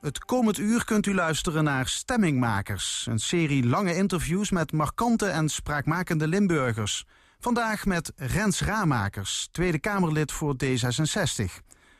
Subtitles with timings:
[0.00, 3.06] Het komend uur kunt u luisteren naar Stemmingmakers.
[3.08, 7.04] Een serie lange interviews met markante en spraakmakende Limburgers.
[7.38, 11.44] Vandaag met Rens Ramakers, Tweede Kamerlid voor D66.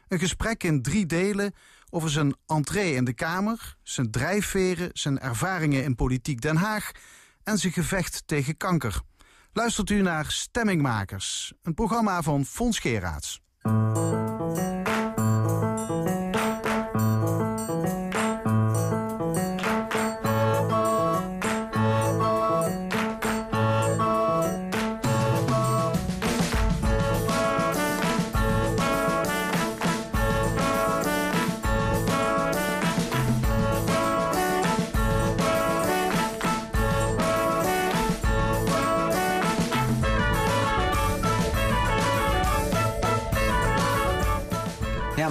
[0.08, 1.54] Een gesprek in drie delen
[1.90, 3.76] over zijn entree in de Kamer...
[3.82, 6.90] zijn drijfveren, zijn ervaringen in politiek Den Haag...
[7.42, 9.00] en zijn gevecht tegen kanker.
[9.52, 13.40] Luistert u naar Stemmingmakers, een programma van Fons Geraerts.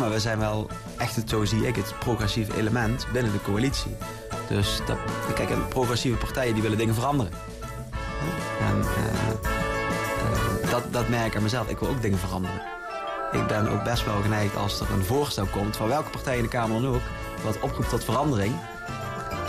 [0.09, 3.95] Maar we zijn wel echt, het, zo zie ik het, progressieve element binnen de coalitie.
[4.47, 4.97] Dus dat,
[5.35, 7.31] kijk, en progressieve partijen die willen dingen veranderen.
[8.59, 8.85] En uh,
[10.63, 11.67] uh, dat, dat merk ik aan mezelf.
[11.67, 12.61] Ik wil ook dingen veranderen.
[13.31, 16.43] Ik ben ook best wel geneigd als er een voorstel komt, van welke partij in
[16.43, 17.02] de Kamer dan ook,
[17.43, 18.55] wat oproept tot verandering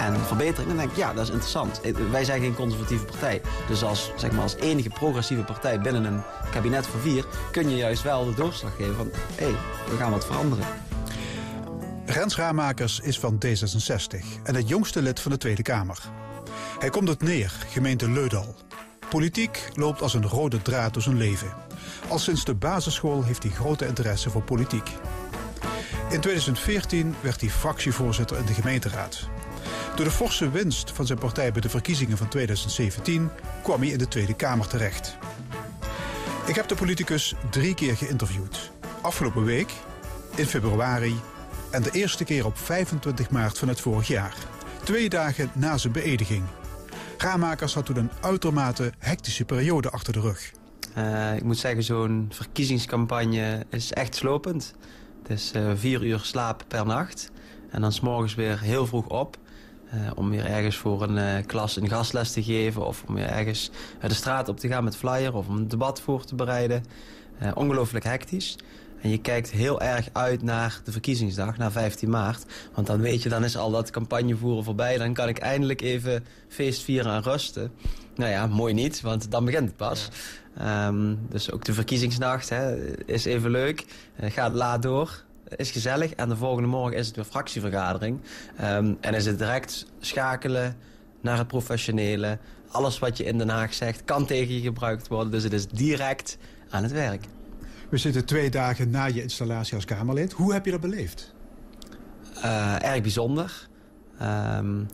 [0.01, 1.81] en verbetering, dan denk ik, ja, dat is interessant.
[2.11, 3.41] Wij zijn geen conservatieve partij.
[3.69, 7.25] Dus als, zeg maar, als enige progressieve partij binnen een kabinet van vier...
[7.51, 9.55] kun je juist wel de doorslag geven van, hé, hey,
[9.91, 10.65] we gaan wat veranderen.
[12.06, 15.98] Rens Raamakers is van D66 en het jongste lid van de Tweede Kamer.
[16.78, 18.55] Hij komt uit Neer, gemeente Leudal.
[19.09, 21.53] Politiek loopt als een rode draad door zijn leven.
[22.09, 24.91] Al sinds de basisschool heeft hij grote interesse voor politiek.
[26.11, 29.28] In 2014 werd hij fractievoorzitter in de gemeenteraad.
[30.01, 33.31] Door de forse winst van zijn partij bij de verkiezingen van 2017
[33.62, 35.17] kwam hij in de Tweede Kamer terecht.
[36.47, 38.71] Ik heb de politicus drie keer geïnterviewd.
[39.01, 39.73] Afgelopen week,
[40.34, 41.15] in februari
[41.71, 44.34] en de eerste keer op 25 maart van het vorig jaar.
[44.84, 46.44] Twee dagen na zijn beëdiging.
[47.19, 50.53] Raamakers had toen een uitermate hectische periode achter de rug.
[50.99, 54.75] Uh, ik moet zeggen, zo'n verkiezingscampagne is echt slopend.
[55.22, 57.31] Het is uh, vier uur slaap per nacht.
[57.71, 59.39] En dan s'morgens weer heel vroeg op.
[59.95, 62.87] Uh, om weer ergens voor een uh, klas een gastles te geven...
[62.87, 63.71] of om weer ergens
[64.01, 65.34] de straat op te gaan met flyer...
[65.34, 66.84] of om een debat voor te bereiden.
[67.43, 68.56] Uh, ongelooflijk hectisch.
[69.01, 72.45] En je kijkt heel erg uit naar de verkiezingsdag, naar 15 maart.
[72.75, 74.99] Want dan weet je, dan is al dat campagnevoeren voorbij.
[74.99, 77.72] Dan kan ik eindelijk even feest vieren en rusten.
[78.15, 80.09] Nou ja, mooi niet, want dan begint het pas.
[80.57, 80.87] Ja.
[80.87, 83.84] Um, dus ook de verkiezingsnacht hè, is even leuk.
[84.21, 85.25] gaat laat door
[85.56, 86.12] is gezellig.
[86.12, 88.21] En de volgende morgen is het weer fractievergadering.
[88.62, 90.77] Um, en is het direct schakelen
[91.21, 92.38] naar het professionele.
[92.71, 95.33] Alles wat je in Den Haag zegt kan tegen je gebruikt worden.
[95.33, 96.39] Dus het is direct
[96.71, 97.25] aan het werk.
[97.89, 100.33] We zitten twee dagen na je installatie als Kamerlid.
[100.33, 101.34] Hoe heb je dat beleefd?
[102.37, 103.69] Uh, erg bijzonder.
[104.22, 104.87] Um,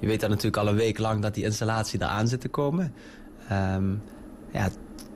[0.00, 2.94] je weet dan natuurlijk al een week lang dat die installatie eraan zit te komen.
[3.52, 4.02] Um,
[4.52, 4.68] ja,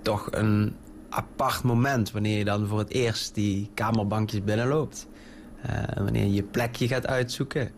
[0.03, 0.77] toch een
[1.10, 5.09] apart moment wanneer je dan voor het eerst die kamerbankjes binnenloopt.
[5.66, 7.71] Uh, wanneer je je plekje gaat uitzoeken.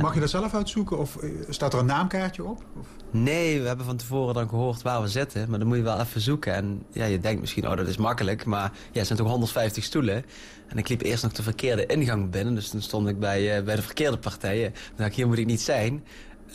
[0.00, 1.18] Mag je dat zelf uitzoeken of
[1.48, 2.64] staat er een naamkaartje op?
[2.78, 2.86] Of?
[3.10, 5.50] Nee, we hebben van tevoren dan gehoord waar we zitten.
[5.50, 6.54] Maar dan moet je wel even zoeken.
[6.54, 8.44] En ja, je denkt misschien, oh dat is makkelijk.
[8.44, 10.24] Maar ja, er zijn toch 150 stoelen.
[10.66, 12.54] En ik liep eerst nog de verkeerde ingang binnen.
[12.54, 14.72] Dus toen stond ik bij, uh, bij de verkeerde partijen.
[14.72, 16.04] Dan dacht ik, hier moet ik niet zijn.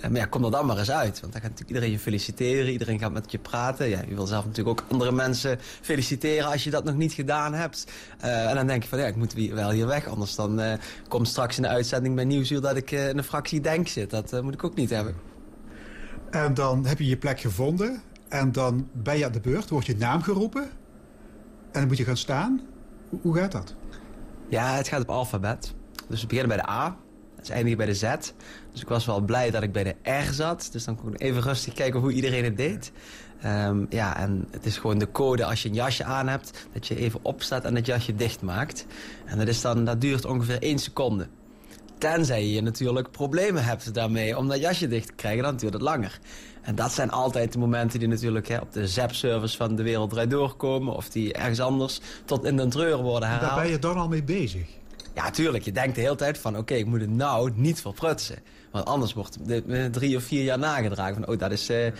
[0.01, 1.19] Maar ja, kom er dan maar eens uit.
[1.19, 2.71] Want dan gaat natuurlijk iedereen je feliciteren.
[2.71, 3.89] Iedereen gaat met je praten.
[3.89, 7.53] Ja, je wil zelf natuurlijk ook andere mensen feliciteren als je dat nog niet gedaan
[7.53, 7.91] hebt.
[8.23, 10.07] Uh, en dan denk je van, ja, ik moet wel hier weg.
[10.07, 10.73] Anders dan uh,
[11.07, 14.09] komt straks in de uitzending bij Nieuwsuur dat ik uh, in een fractie denk zit.
[14.09, 15.15] Dat moet ik ook niet hebben.
[16.29, 18.01] En dan heb je je plek gevonden.
[18.29, 19.69] En dan ben je aan de beurt.
[19.69, 20.63] Wordt je naam geroepen.
[20.63, 22.61] En dan moet je gaan staan.
[23.21, 23.75] Hoe gaat dat?
[24.49, 25.73] Ja, het gaat op alfabet.
[26.07, 26.97] Dus we beginnen bij de A.
[27.35, 28.03] Dat is eindigen bij de Z.
[28.71, 30.69] Dus ik was wel blij dat ik bij de R zat.
[30.71, 32.91] Dus dan kon ik even rustig kijken hoe iedereen het deed.
[33.45, 36.67] Um, ja, en het is gewoon de code als je een jasje aan hebt...
[36.73, 38.85] dat je even opstaat en het jasje dicht maakt.
[39.25, 41.27] En dat, is dan, dat duurt ongeveer één seconde.
[41.97, 45.81] Tenzij je natuurlijk problemen hebt daarmee om dat jasje dicht te krijgen, dan duurt het
[45.81, 46.19] langer.
[46.61, 50.09] En dat zijn altijd de momenten die natuurlijk hè, op de ZAP-service van de wereld
[50.09, 50.95] draait doorkomen...
[50.95, 53.51] of die ergens anders tot in de treur worden herhaald.
[53.51, 54.67] Daar ben je dan al mee bezig?
[55.15, 55.63] Ja, tuurlijk.
[55.63, 58.37] Je denkt de hele tijd van, oké, ik moet het nou niet verprutsen.
[58.71, 61.13] Want anders wordt het drie of vier jaar nagedragen.
[61.13, 61.93] Van, oh, dat is uh, uh,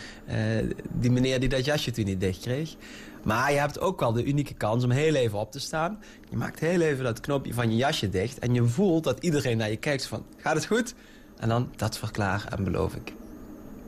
[0.91, 2.75] die meneer die dat jasje toen niet dicht kreeg.
[3.23, 6.00] Maar je hebt ook wel de unieke kans om heel even op te staan.
[6.29, 8.39] Je maakt heel even dat knopje van je jasje dicht.
[8.39, 10.94] En je voelt dat iedereen naar je kijkt van, gaat het goed?
[11.39, 13.13] En dan, dat verklaar en beloof ik.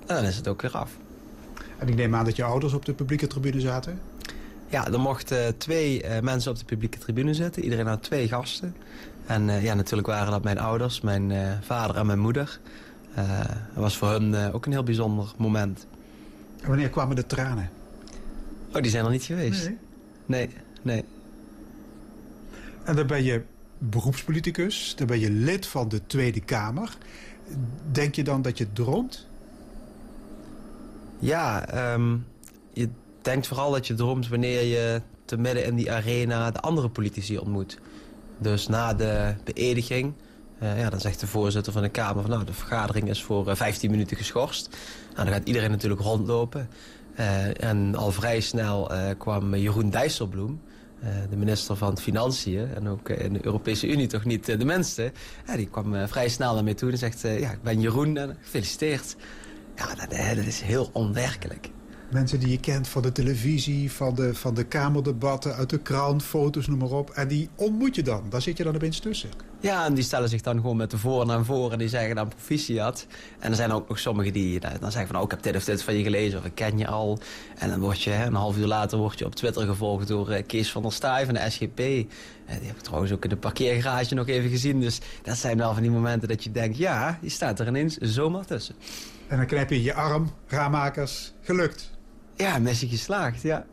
[0.05, 0.97] En dan is het ook weer af.
[1.77, 3.99] En ik neem aan dat je ouders op de publieke tribune zaten?
[4.73, 7.63] Ja, er mochten twee uh, mensen op de publieke tribune zitten.
[7.63, 8.75] Iedereen had twee gasten.
[9.25, 11.31] En uh, ja, natuurlijk waren dat mijn ouders, mijn
[11.61, 12.59] vader en mijn moeder.
[13.73, 15.87] dat was voor hun ook een heel bijzonder moment.
[16.61, 17.69] En wanneer kwamen de tranen?
[18.73, 19.65] Oh, die zijn er niet geweest.
[19.65, 19.77] Nee?
[20.25, 20.49] Nee,
[20.81, 21.05] nee.
[22.83, 23.41] En dan ben je
[23.77, 26.97] beroepspoliticus, dan ben je lid van de Tweede Kamer.
[27.91, 29.27] Denk je dan dat je droomt?
[31.19, 32.25] Ja, um,
[33.23, 36.89] je denkt vooral dat je droomt wanneer je te midden in die arena de andere
[36.89, 37.77] politici ontmoet.
[38.37, 40.13] Dus na de beëdiging,
[40.61, 42.21] uh, ja, dan zegt de voorzitter van de Kamer...
[42.21, 44.69] van nou, de vergadering is voor uh, 15 minuten geschorst.
[45.13, 46.69] Nou, dan gaat iedereen natuurlijk rondlopen.
[47.19, 50.61] Uh, en al vrij snel kwam Jeroen Dijsselbloem...
[51.29, 55.11] de minister van Financiën en ook in de Europese Unie toch niet de minste.
[55.55, 57.21] die kwam vrij snel naar mij toe en zegt...
[57.21, 59.15] ja, ik ben Jeroen en gefeliciteerd.
[59.75, 61.69] Ja, dat, dat is heel onwerkelijk.
[62.13, 66.23] Mensen die je kent van de televisie, van de, van de kamerdebatten, uit de krant,
[66.23, 67.09] foto's, noem maar op.
[67.09, 68.23] En die ontmoet je dan.
[68.29, 69.29] Daar zit je dan opeens tussen.
[69.59, 72.15] Ja, en die stellen zich dan gewoon met de voor naar voren en die zeggen
[72.15, 73.07] dan proficiat.
[73.39, 75.15] En er zijn ook nog sommigen die dan zeggen van...
[75.15, 77.19] oh, ik heb dit of dit van je gelezen of ik ken je al.
[77.57, 80.37] En dan word je, een half uur later word je op Twitter gevolgd door uh,
[80.47, 81.79] Kees van der Staaij van de SGP.
[81.79, 81.95] Uh,
[82.45, 84.79] die heb ik trouwens ook in de parkeergarage nog even gezien.
[84.79, 86.77] Dus dat zijn wel van die momenten dat je denkt...
[86.77, 88.75] ja, je staat er ineens zomaar tussen.
[89.27, 91.91] En dan knijp je je arm, raammakers, gelukt.
[92.35, 93.65] Ja, missie geslaagd, ja.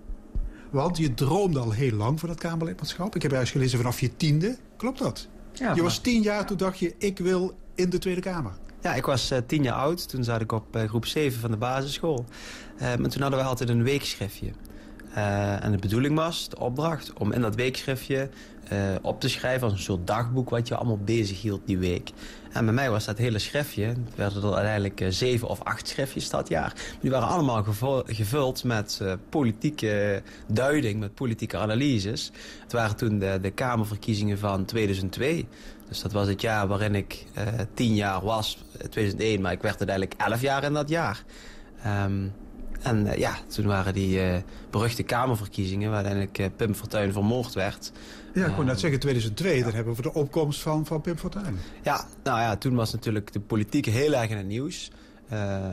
[0.71, 3.15] Want je droomde al heel lang van het Kamerlidmaatschap.
[3.15, 4.57] Ik heb juist gelezen vanaf je tiende.
[4.77, 5.29] Klopt dat?
[5.53, 8.53] Ja, je was tien jaar, toen dacht je, ik wil in de Tweede Kamer.
[8.81, 10.09] Ja, ik was uh, tien jaar oud.
[10.09, 12.25] Toen zat ik op uh, groep 7 van de basisschool.
[12.81, 14.51] Uh, en toen hadden we altijd een weekschriftje.
[15.15, 18.29] En de bedoeling was, de opdracht, om in dat weekschriftje
[19.03, 19.63] op te schrijven...
[19.63, 22.11] als een soort dagboek wat je allemaal bezig hield die week.
[22.53, 26.31] En bij mij was dat hele schriftje, het werden er uiteindelijk zeven of acht schriftjes
[26.31, 26.75] dat jaar.
[27.01, 27.65] Die waren allemaal
[28.07, 32.31] gevuld met politieke duiding, met politieke analyses.
[32.63, 35.47] Het waren toen de, de Kamerverkiezingen van 2002...
[35.91, 37.27] Dus dat was het jaar waarin ik
[37.75, 38.59] tien jaar was,
[38.91, 41.25] 2001, maar ik werd uiteindelijk elf jaar in dat jaar.
[41.87, 42.33] Um,
[42.83, 44.37] en uh, ja, toen waren die uh,
[44.71, 45.91] beruchte Kamerverkiezingen...
[45.91, 47.93] waar uiteindelijk Pim Fortuyn vermoord werd.
[48.35, 49.65] Ja, ik kon net zeggen 2002, ja.
[49.65, 51.59] dan hebben we de opkomst van, van Pim Fortuyn.
[51.83, 54.91] Ja, nou ja, toen was natuurlijk de politiek heel erg in het nieuws.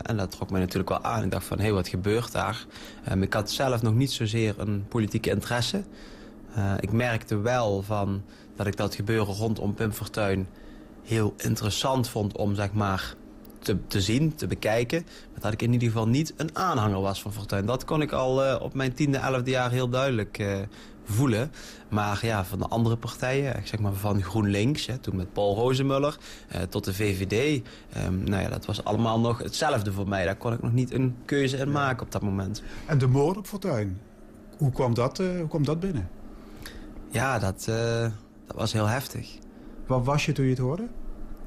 [0.02, 1.24] en dat trok mij natuurlijk wel aan.
[1.24, 2.66] Ik dacht van, hé, hey, wat gebeurt daar?
[3.12, 5.84] Um, ik had zelf nog niet zozeer een politieke interesse.
[6.80, 8.24] ik merkte wel van
[8.56, 10.48] dat ik dat gebeuren rondom Pim Fortuyn
[11.04, 13.16] heel interessant vond om zeg maar
[13.68, 15.06] te, te zien, te bekijken.
[15.32, 17.66] Maar dat ik in ieder geval niet een aanhanger was van Fortuyn.
[17.66, 20.58] Dat kon ik al uh, op mijn tiende, elfde jaar heel duidelijk uh,
[21.04, 21.52] voelen.
[21.90, 26.18] Maar ja, van de andere partijen, zeg maar van GroenLinks, hè, toen met Paul Rozemuller,
[26.70, 27.62] tot de VVD.
[28.06, 30.26] Um, nou ja, dat was allemaal nog hetzelfde voor mij.
[30.26, 32.64] Daar kon ik nog niet een keuze in maken op dat moment.
[32.86, 34.00] En de moord op Fortuyn,
[34.58, 36.10] hoe kwam dat, hoe kwam dat binnen?
[37.12, 37.66] Ja, dat
[38.48, 39.38] dat was heel heftig.
[39.88, 40.88] Wat was je toen je het hoorde?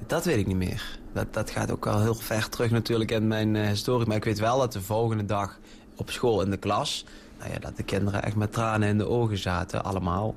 [0.07, 1.00] Dat weet ik niet meer.
[1.13, 4.07] Dat, dat gaat ook al heel ver terug natuurlijk in mijn uh, historie.
[4.07, 5.59] Maar ik weet wel dat de volgende dag
[5.97, 7.05] op school in de klas...
[7.39, 10.35] Nou ja, dat de kinderen echt met tranen in de ogen zaten, allemaal.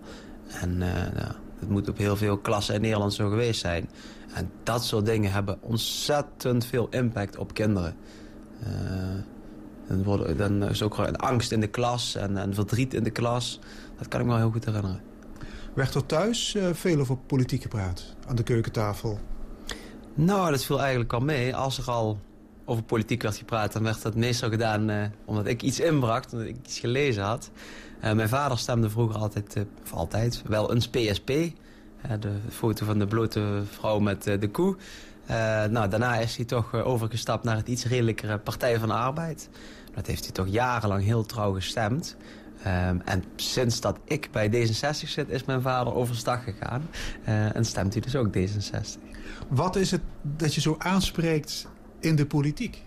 [0.61, 3.89] En nou, het moet op heel veel klassen in Nederland zo geweest zijn.
[4.33, 7.95] En dat soort dingen hebben ontzettend veel impact op kinderen.
[9.87, 13.11] Uh, dan, dan is ook een angst in de klas en, en verdriet in de
[13.11, 13.59] klas.
[13.97, 15.01] Dat kan ik me wel heel goed herinneren.
[15.73, 19.19] Werd er thuis veel over politiek gepraat aan de keukentafel?
[20.15, 21.55] Nou, dat viel eigenlijk al mee.
[21.55, 22.19] Als er al
[22.65, 26.47] over politiek werd gepraat, dan werd dat meestal gedaan uh, omdat ik iets inbracht, omdat
[26.47, 27.51] ik iets gelezen had.
[28.03, 31.27] Uh, mijn vader stemde vroeger altijd, of altijd, wel eens PSP.
[32.19, 34.75] de foto van de blote vrouw met de koe.
[35.69, 39.49] nou, daarna is hij toch overgestapt naar het iets redelijkere Partij van de Arbeid.
[39.95, 42.15] Dat heeft hij toch jarenlang heel trouw gestemd.
[42.67, 46.89] Um, en sinds dat ik bij D66 zit, is mijn vader overstag gegaan.
[47.27, 48.99] Uh, en stemt hij dus ook D66.
[49.49, 51.67] Wat is het dat je zo aanspreekt
[51.99, 52.83] in de politiek?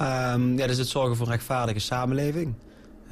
[0.00, 2.54] Um, ja, dat is het zorgen voor een rechtvaardige samenleving.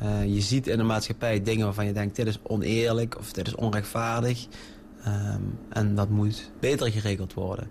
[0.02, 2.16] Uh, je ziet in de maatschappij dingen waarvan je denkt...
[2.16, 4.46] dit is oneerlijk of dit is onrechtvaardig.
[5.06, 7.68] Um, en dat moet beter geregeld worden.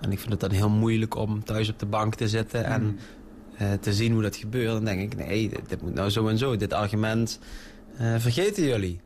[0.00, 2.64] en ik vind het dan heel moeilijk om thuis op de bank te zitten...
[2.64, 2.88] en mm.
[2.88, 3.02] Eh,
[3.80, 6.56] te zien hoe dat gebeurt, dan denk ik, nee, dit, moet nou zo en zo.
[6.56, 7.38] Dit argument
[8.00, 9.00] uh, vergeten jullie.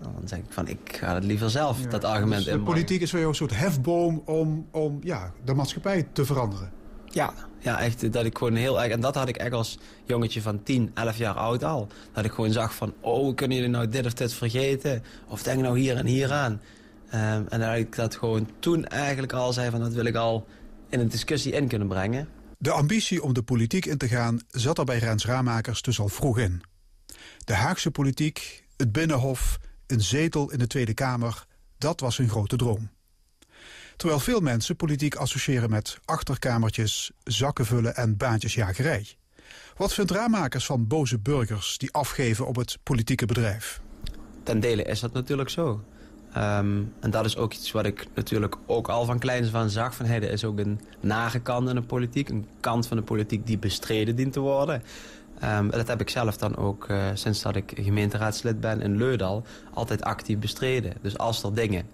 [0.00, 3.00] Nou, dan zeg ik van, ik ga het liever zelf, dat argument dus de politiek
[3.00, 6.70] is voor jou een soort hefboom om, om ja, de maatschappij te veranderen.
[7.14, 8.12] Ja, ja, echt.
[8.12, 8.92] Dat ik gewoon heel erg...
[8.92, 11.88] En dat had ik echt als jongetje van 10, 11 jaar oud al.
[12.12, 12.92] Dat ik gewoon zag van...
[13.00, 15.02] Oh, kunnen jullie nou dit of dit vergeten?
[15.28, 16.60] Of denk nou hier en hier aan?
[17.14, 19.80] Um, en dat ik dat gewoon toen eigenlijk al zei van...
[19.80, 20.46] Dat wil ik al
[20.88, 22.28] in een discussie in kunnen brengen.
[22.58, 26.08] De ambitie om de politiek in te gaan zat er bij Rens Ramakers dus al
[26.08, 26.62] vroeg in.
[27.44, 31.46] De Haagse politiek, het Binnenhof, een zetel in de Tweede Kamer,
[31.78, 32.90] dat was hun grote droom.
[33.96, 39.16] Terwijl veel mensen politiek associëren met achterkamertjes, zakken vullen en baantjesjagerij.
[39.76, 43.80] Wat vindt Raamakers van boze burgers die afgeven op het politieke bedrijf?
[44.42, 45.84] Ten dele is dat natuurlijk zo.
[46.34, 49.94] Ehm, en dat is ook iets wat ik natuurlijk ook al van kleins van zag.
[49.94, 52.28] Van, hey, er is ook een nare kant in de politiek.
[52.28, 54.82] Een kant van de politiek die bestreden dient te worden.
[55.44, 59.42] Um, dat heb ik zelf dan ook, uh, sinds dat ik gemeenteraadslid ben in Leudal,
[59.72, 60.92] altijd actief bestreden.
[61.02, 61.86] Dus als er dingen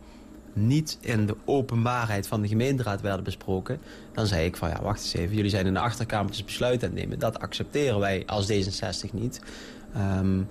[0.53, 3.81] niet in de openbaarheid van de gemeenteraad werden besproken...
[4.13, 6.95] dan zei ik van ja, wacht eens even, jullie zijn in de achterkamertjes besluiten aan
[6.95, 7.19] het nemen.
[7.19, 9.41] Dat accepteren wij als D66 niet.
[9.97, 10.49] Um,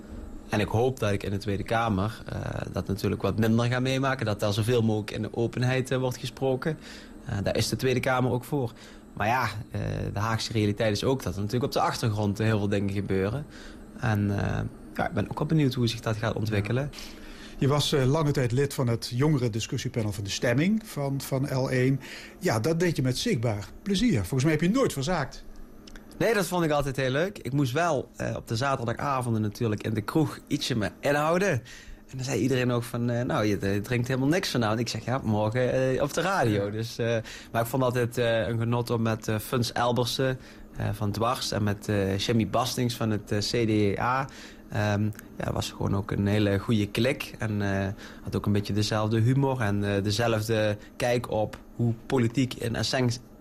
[0.50, 2.40] en ik hoop dat ik in de Tweede Kamer uh,
[2.72, 4.26] dat natuurlijk wat minder ga meemaken.
[4.26, 6.78] Dat daar zoveel mogelijk in de openheid uh, wordt gesproken.
[7.28, 8.72] Uh, daar is de Tweede Kamer ook voor.
[9.12, 9.48] Maar ja,
[10.12, 13.46] de Haagse realiteit is ook dat er natuurlijk op de achtergrond heel veel dingen gebeuren.
[14.00, 14.28] En
[14.94, 16.90] ja, ik ben ook wel benieuwd hoe zich dat gaat ontwikkelen.
[17.58, 22.04] Je was lange tijd lid van het jongere discussiepanel van de stemming van, van L1.
[22.38, 24.18] Ja, dat deed je met zichtbaar plezier.
[24.18, 25.44] Volgens mij heb je nooit verzaakt.
[26.20, 27.38] Nee, dat vond ik altijd heel leuk.
[27.38, 31.50] Ik moest wel uh, op de zaterdagavonden natuurlijk in de kroeg ietsje me inhouden.
[31.50, 34.80] En dan zei iedereen ook van, uh, nou, je, je, drinkt helemaal niks vanavond.
[34.80, 36.70] Ik zeg, ja, morgen uh, op de radio.
[36.70, 36.96] Dus,
[37.52, 40.38] maar ik vond altijd een genot om met Funs Elbersen
[40.92, 41.52] van Dwars...
[41.52, 44.28] en met Jimmy Bastings van het CDA...
[44.94, 47.34] Um, ja, was gewoon ook een hele goede klik.
[47.38, 47.60] En
[48.22, 52.76] had ook een beetje dezelfde humor en dezelfde kijk op hoe politiek in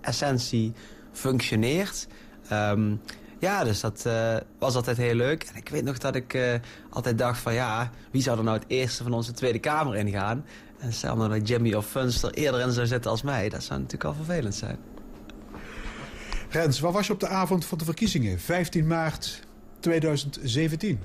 [0.02, 0.74] essentie
[1.12, 2.08] functioneert...
[2.52, 3.02] Um,
[3.40, 5.44] ja, dus dat uh, was altijd heel leuk.
[5.44, 6.54] En ik weet nog dat ik uh,
[6.90, 10.46] altijd dacht van ja, wie zou er nou het eerste van onze Tweede Kamer ingaan?
[10.80, 13.50] En stel nou dat Jimmy of Funster eerder in zou zitten als mij.
[13.50, 14.78] Dat zou natuurlijk al vervelend zijn.
[16.50, 18.40] Rens, waar was je op de avond van de verkiezingen?
[18.40, 19.40] 15 maart
[19.80, 21.00] 2017.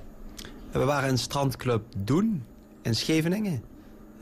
[0.71, 2.45] We waren in Strandclub Doen
[2.83, 3.63] in Scheveningen.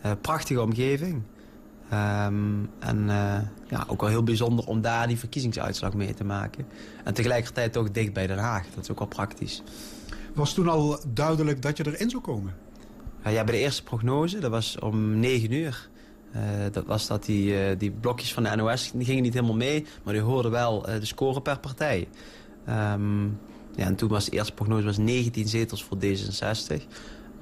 [0.06, 1.22] Uh, prachtige omgeving.
[1.92, 6.66] Um, en uh, ja, ook wel heel bijzonder om daar die verkiezingsuitslag mee te maken.
[7.04, 8.66] En tegelijkertijd ook dicht bij Den Haag.
[8.74, 9.62] Dat is ook wel praktisch.
[10.34, 12.54] Was toen al duidelijk dat je erin zou komen?
[13.24, 15.88] ja, bij de eerste prognose, dat was om 9 uur.
[16.36, 16.40] Uh,
[16.72, 19.86] dat was dat die, uh, die blokjes van de NOS die gingen niet helemaal mee,
[20.02, 22.08] maar die hoorden wel de score per partij.
[22.68, 23.38] Um,
[23.76, 26.82] ja, en toen was de eerste prognose was 19 zetels voor D66.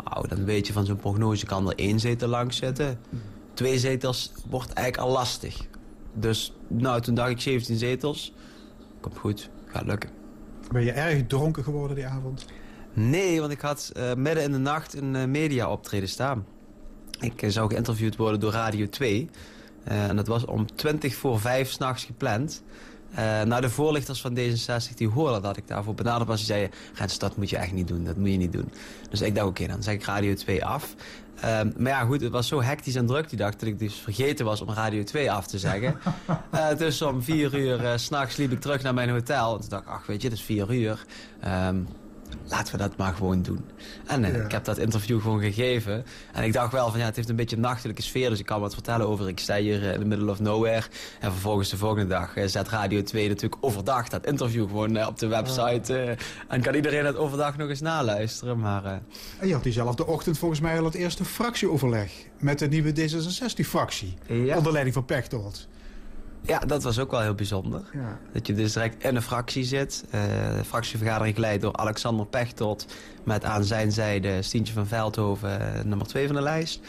[0.04, 2.99] Nou, dan weet je van zo'n prognose kan er één zetel langs zitten
[3.54, 5.57] twee zetels wordt eigenlijk al lastig.
[6.12, 8.33] Dus nou, toen dacht ik 17 zetels.
[9.00, 10.11] Komt goed, gaat lukken.
[10.73, 12.47] Ben je erg dronken geworden die avond?
[12.92, 16.47] Nee, want ik had uh, midden in de nacht een uh, media optreden staan.
[17.21, 19.28] Ik uh, zou geïnterviewd worden door Radio 2.
[19.85, 22.62] en dat was om 20 voor 5 s'nachts gepland.
[23.45, 26.37] nou, de voorlichters van D66 die hoorden dat ik daarvoor benaderd was.
[26.37, 28.04] Die zeiden, Rens, dat moet je echt niet doen.
[28.04, 28.73] Dat moet je niet doen.
[29.11, 30.95] Dus ik dacht, oké, okay, dan zeg ik Radio 2 af.
[31.44, 33.56] Um, maar ja, goed, het was zo hectisch en druk die dag...
[33.56, 35.99] dat ik dus vergeten was om Radio 2 af te zeggen.
[36.54, 39.54] uh, dus om vier uur uh, s'nachts liep ik terug naar mijn hotel.
[39.54, 41.04] En toen dacht ik, ach, weet je, het is vier uur.
[41.44, 41.88] Um,
[42.50, 43.64] laten we dat maar gewoon doen.
[44.07, 44.42] En uh, ja.
[44.45, 46.04] ik heb dat interview gewoon gegeven.
[46.33, 48.30] En ik dacht wel van ja, het heeft een beetje een nachtelijke sfeer.
[48.30, 50.87] Dus ik kan wat vertellen over ik sta hier in the middle of nowhere.
[51.21, 55.19] En vervolgens de volgende dag uh, zet Radio 2 natuurlijk overdag dat interview gewoon op
[55.19, 56.16] de website.
[56.49, 58.59] En kan iedereen het overdag nog eens naluisteren.
[58.59, 58.85] Maar,
[59.38, 62.12] en je had diezelfde ochtend volgens mij al het eerste fractieoverleg.
[62.38, 64.14] Met de nieuwe D66-fractie.
[64.26, 64.57] Ja.
[64.57, 65.69] Onder leiding van Pechtold.
[66.42, 67.82] Ja, dat was ook wel heel bijzonder.
[67.92, 68.18] Ja.
[68.32, 70.04] Dat je dus direct in een fractie zit.
[70.06, 70.23] Uh,
[70.56, 72.87] de fractievergadering geleid door Alexander Pechtold...
[73.25, 76.80] met aan zijn zijde Stientje van Veldhoven, eh, nummer 2 van de lijst.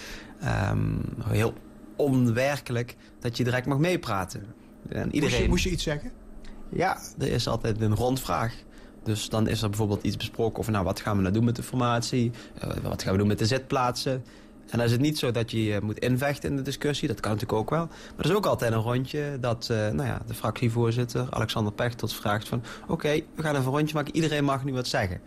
[0.71, 1.53] Um, heel
[1.95, 4.45] onwerkelijk dat je direct mag meepraten.
[4.89, 5.21] En iedereen...
[5.21, 6.11] moest, je, moest je iets zeggen?
[6.69, 8.53] Ja, er is altijd een rondvraag.
[9.03, 10.71] Dus dan is er bijvoorbeeld iets besproken over...
[10.71, 12.31] nou, wat gaan we nou doen met de formatie?
[12.63, 14.23] Uh, wat gaan we doen met de zitplaatsen?
[14.71, 17.07] En dan is het niet zo dat je je moet invechten in de discussie.
[17.07, 17.85] Dat kan natuurlijk ook wel.
[17.85, 22.13] Maar er is ook altijd een rondje dat uh, nou ja, de fractievoorzitter Alexander Pechtold
[22.13, 22.63] vraagt van...
[22.87, 24.15] oké, we gaan even een rondje maken.
[24.15, 25.21] Iedereen mag nu wat zeggen.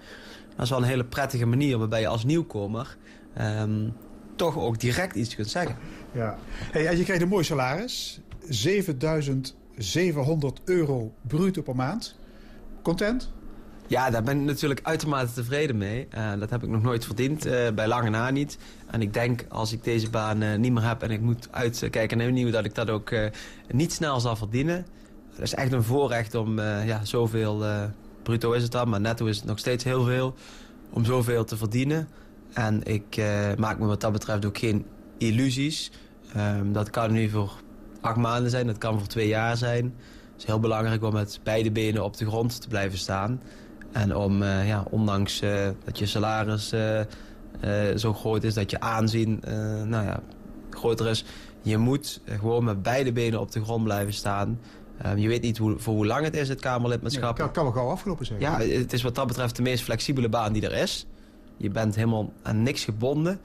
[0.56, 2.96] Dat is wel een hele prettige manier waarbij je als nieuwkomer...
[3.40, 3.92] Um,
[4.36, 5.76] toch ook direct iets kunt zeggen.
[6.12, 6.38] Ja.
[6.72, 8.20] Hey, en je krijgt een mooi salaris.
[8.48, 12.18] 7700 euro bruto per maand.
[12.82, 13.32] Content?
[13.86, 16.08] Ja, daar ben ik natuurlijk uitermate tevreden mee.
[16.14, 18.58] Uh, dat heb ik nog nooit verdiend, uh, bij lange na niet.
[18.86, 22.18] En ik denk, als ik deze baan uh, niet meer heb en ik moet uitkijken
[22.18, 22.50] naar een nieuwe...
[22.50, 23.12] dat ik dat ook
[23.70, 24.86] niet snel zal verdienen.
[25.30, 27.64] Het is echt een voorrecht om ja, zoveel...
[28.22, 30.34] bruto is het dan, maar netto is het nog steeds heel veel...
[30.90, 32.08] om zoveel te verdienen.
[32.52, 33.22] En ik
[33.58, 34.86] maak me wat dat betreft ook geen
[35.18, 35.90] illusies.
[36.36, 37.52] Um, dat kan nu voor
[38.00, 39.84] acht maanden zijn, dat kan voor twee jaar zijn.
[40.32, 43.40] Het is heel belangrijk om met beide benen op de grond te blijven staan...
[43.94, 45.40] En om, ja, ondanks
[45.84, 46.74] dat je salaris
[47.96, 49.42] zo groot is, dat je aanzien
[49.86, 50.20] nou ja,
[50.70, 51.24] groter is...
[51.62, 54.58] je moet gewoon met beide benen op de grond blijven staan...
[55.02, 57.38] Ehm, je weet niet hoe, voor hoe lang het is, het Kamerlidmaatschap.
[57.38, 58.40] Nee, kan, kan wel gauw afgelopen zijn.
[58.40, 61.06] Ja, het is wat dat betreft de meest flexibele baan die er is.
[61.56, 63.40] Je bent helemaal aan niks gebonden.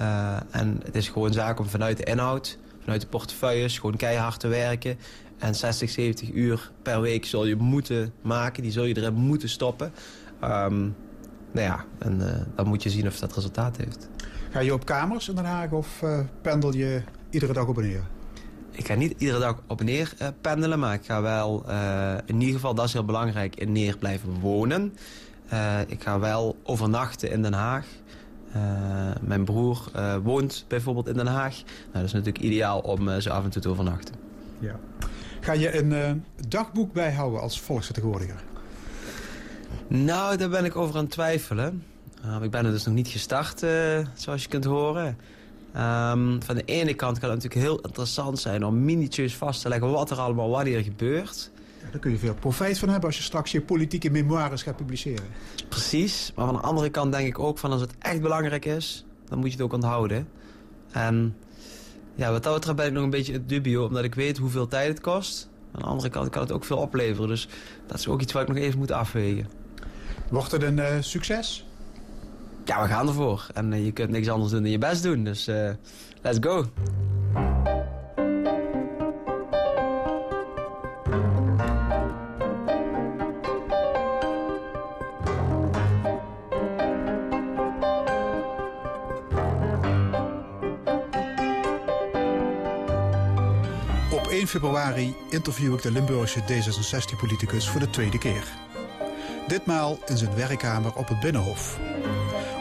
[0.00, 3.78] Uh, en het is gewoon zaak om vanuit de inhoud, vanuit de portefeuilles...
[3.78, 4.98] gewoon keihard te werken.
[5.40, 8.62] En 60, 70 uur per week zul je moeten maken.
[8.62, 9.92] Die zul je erin moeten stoppen.
[10.44, 10.94] Um,
[11.52, 14.08] nou ja, en uh, dan moet je zien of dat resultaat heeft.
[14.50, 17.82] Ga je op kamers in Den Haag of uh, pendel je iedere dag op en
[17.82, 18.02] neer?
[18.70, 21.64] Ik ga niet iedere dag op en neer uh, pendelen, maar ik ga wel
[22.26, 24.94] in ieder geval, dat is heel belangrijk, in neer blijven wonen.
[25.86, 27.86] Ik ga wel overnachten in Den Haag.
[29.20, 29.90] mijn broer
[30.22, 31.54] woont bijvoorbeeld in Den Haag.
[31.54, 34.14] Nou, dat is natuurlijk ideaal om zo af en toe te overnachten.
[34.58, 34.78] Ja.
[35.40, 38.42] Ga je een dagboek bijhouden als volksvertegenwoordiger?
[39.86, 41.84] Nou, daar ben ik over aan het twijfelen.
[42.42, 43.58] ik ben er dus nog niet gestart,
[44.14, 45.16] zoals je kunt horen.
[45.76, 49.68] Um, van de ene kant kan het natuurlijk heel interessant zijn om minutieus vast te
[49.68, 51.50] leggen wat er allemaal wanneer gebeurt.
[51.82, 54.76] Ja, daar kun je veel profijt van hebben als je straks je politieke memoires gaat
[54.76, 55.24] publiceren.
[55.68, 59.04] Precies, maar van de andere kant denk ik ook van als het echt belangrijk is,
[59.28, 60.28] dan moet je het ook onthouden.
[60.90, 61.36] En
[62.14, 64.68] ja, wat dat betreft ben ik nog een beetje het dubio, omdat ik weet hoeveel
[64.68, 65.48] tijd het kost.
[65.72, 67.48] Aan de andere kant kan het ook veel opleveren, dus
[67.86, 69.48] dat is ook iets wat ik nog even moet afwegen.
[70.28, 71.64] Wordt het een uh, succes?
[72.70, 73.46] ja, we gaan ervoor.
[73.54, 75.24] En uh, je kunt niks anders doen dan je best doen.
[75.24, 75.70] Dus uh,
[76.22, 76.64] let's go.
[94.30, 98.44] 1 februari interview ik de Limburgse D66-politicus voor de tweede keer.
[99.46, 101.78] Ditmaal in zijn werkkamer op het Binnenhof.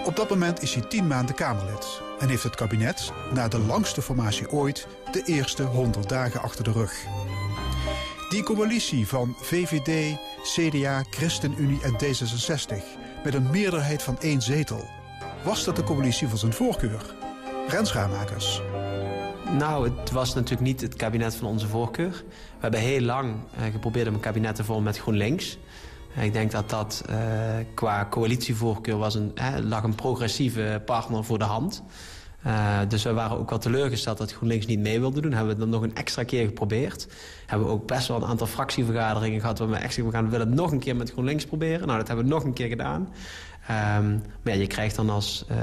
[0.05, 4.01] Op dat moment is hij tien maanden Kamerlid en heeft het kabinet, na de langste
[4.01, 6.93] formatie ooit, de eerste 100 dagen achter de rug.
[8.29, 12.83] Die coalitie van VVD, CDA, ChristenUnie en D66
[13.23, 14.89] met een meerderheid van één zetel.
[15.43, 17.15] Was dat de coalitie van zijn voorkeur?
[17.67, 17.91] Rens
[19.57, 22.11] Nou, het was natuurlijk niet het kabinet van onze voorkeur.
[22.11, 25.57] We hebben heel lang eh, geprobeerd om een kabinet te vormen met GroenLinks.
[26.21, 27.15] Ik denk dat dat uh,
[27.73, 31.83] qua coalitievoorkeur was een, hè, lag een progressieve partner voor de hand.
[32.47, 35.33] Uh, dus we waren ook wel teleurgesteld dat GroenLinks niet mee wilde doen.
[35.33, 37.07] Hebben we het dan nog een extra keer geprobeerd.
[37.45, 39.59] Hebben we ook best wel een aantal fractievergaderingen gehad...
[39.59, 41.87] waar we echt zeggen, we, gaan, willen het nog een keer met GroenLinks proberen.
[41.87, 43.09] Nou, dat hebben we nog een keer gedaan.
[43.69, 45.57] Um, maar ja, je krijgt dan als uh,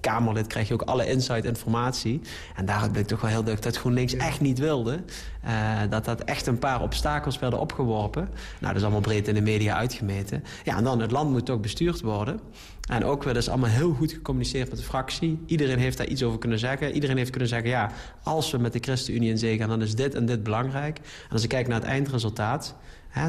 [0.00, 2.20] Kamerlid krijg je ook alle inside informatie.
[2.56, 5.00] En daaruit bleek toch wel heel duidelijk dat GroenLinks echt niet wilde.
[5.44, 8.28] Uh, dat dat echt een paar obstakels werden opgeworpen.
[8.60, 10.44] Nou, dat is allemaal breed in de media uitgemeten.
[10.64, 12.40] Ja, en dan het land moet toch bestuurd worden.
[12.88, 15.42] En ook wel is allemaal heel goed gecommuniceerd met de fractie.
[15.46, 16.92] Iedereen heeft daar iets over kunnen zeggen.
[16.92, 17.90] Iedereen heeft kunnen zeggen, ja,
[18.22, 19.68] als we met de ChristenUnie in zee gaan...
[19.68, 20.98] dan is dit en dit belangrijk.
[20.98, 22.74] En als ik kijk naar het eindresultaat...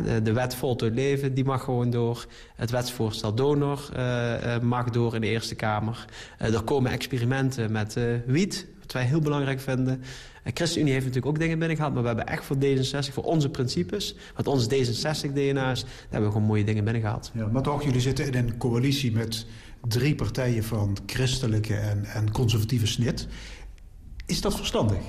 [0.03, 2.25] De, de, wet Voltooid Leven, die mag gewoon door.
[2.55, 6.05] Het wetsvoorstel Donor uh, uh, mag door in de Eerste Kamer.
[6.41, 10.01] Uh, er komen experimenten met wiet, wat wij heel belangrijk vinden.
[10.43, 11.93] ChristenUnie heeft natuurlijk ook dingen binnengehaald...
[11.93, 14.15] maar we hebben echt voor D66, voor onze principes...
[14.35, 17.31] wat ons D66-DNA is, daar hebben we gewoon mooie dingen binnengehaald.
[17.33, 19.45] Ja, maar toch, jullie zitten in een coalitie met
[19.87, 20.63] drie partijen...
[20.63, 23.27] van christelijke en, en conservatieve snit.
[24.25, 24.99] Is dat verstandig?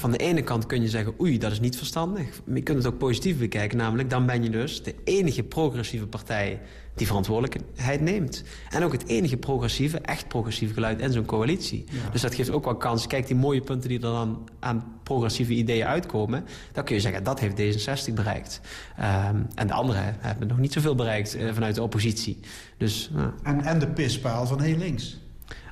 [0.00, 2.40] Van de ene kant kun je zeggen, oei, dat is niet verstandig.
[2.44, 6.06] Maar je kunt het ook positief bekijken, namelijk dan ben je dus de enige progressieve
[6.06, 6.60] partij
[6.94, 8.44] die verantwoordelijkheid neemt.
[8.70, 11.84] En ook het enige progressieve, echt progressieve geluid in zo'n coalitie.
[12.12, 13.06] Dus dat geeft ook wel kans.
[13.06, 16.44] Kijk, die mooie punten die er dan aan progressieve ideeën uitkomen...
[16.72, 18.60] dan kun je zeggen, dat heeft D66 bereikt.
[18.98, 22.38] Um, en de anderen hebben nog niet zoveel bereikt uh, vanuit de oppositie.
[22.76, 23.26] Dus, uh.
[23.42, 25.18] en, en de pispaal van heel links.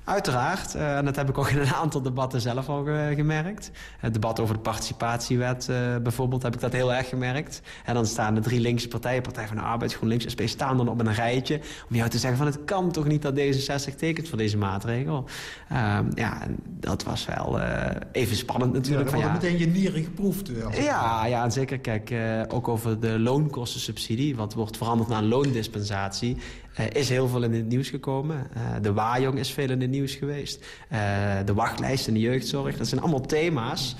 [0.08, 3.70] Uiteraard, uh, en dat heb ik ook in een aantal debatten zelf al ge gemerkt.
[3.98, 7.62] Het debat over de participatiewet uh, bijvoorbeeld heb ik dat heel erg gemerkt.
[7.84, 10.88] En dan staan de drie linkse partijen, Partij van de Arbeid, GroenLinks, SP, staan dan
[10.88, 11.60] op een rijtje...
[11.88, 15.24] om jou te zeggen van het kan toch niet dat D66 tekent voor deze maatregel.
[15.72, 19.10] Uh, ja, dat was wel uh, even spannend natuurlijk.
[19.10, 20.50] Ja, van, ja, meteen je nieren geproefd.
[20.74, 22.14] Ja, ja, en zeker kijk,
[22.48, 24.36] ook over de loonkostensubsidie...
[24.36, 26.36] wat wordt veranderd naar een loondispensatie...
[26.80, 28.46] Uh, is heel veel in het nieuws gekomen.
[28.56, 30.66] Uh, de Wajong is veel in het nieuws geweest.
[30.92, 30.98] Uh,
[31.44, 32.76] de wachtlijst in de jeugdzorg.
[32.76, 33.96] Dat zijn allemaal thema's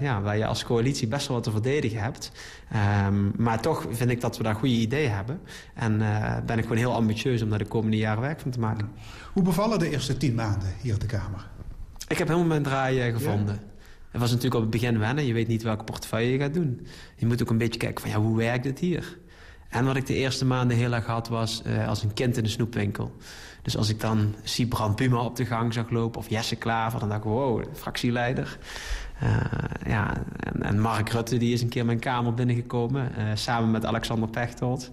[0.00, 2.32] ja, waar je als coalitie best wel wat te verdedigen hebt.
[3.06, 5.40] Um, maar toch vind ik dat we daar goede ideeën hebben.
[5.74, 5.98] En
[6.46, 8.90] ben ik gewoon heel ambitieus om daar de komende jaren werk van te maken.
[9.32, 11.46] Hoe bevallen de eerste tien maanden hier op de Kamer?
[12.08, 13.54] Ik heb helemaal mijn draai gevonden.
[13.54, 13.76] Ja.
[14.10, 15.26] Het was natuurlijk op het begin wennen.
[15.26, 16.86] Je weet niet welke portefeuille je gaat doen.
[17.16, 19.17] Je moet ook een beetje kijken van ja, hoe werkt het hier?
[19.68, 22.48] En wat ik de eerste maanden heel erg had was als een kind in de
[22.48, 23.12] snoepwinkel.
[23.62, 26.20] Dus als ik dan zie Brand Puma op de gang zag lopen...
[26.20, 28.58] of Jesse Klaver, dan dacht ik, wow, fractieleider.
[29.22, 29.36] Uh,
[29.86, 33.12] ja, en, en, Mark Rutte die is een keer mijn kamer binnengekomen...
[33.18, 34.90] Uh, samen met Alexander Pechtold.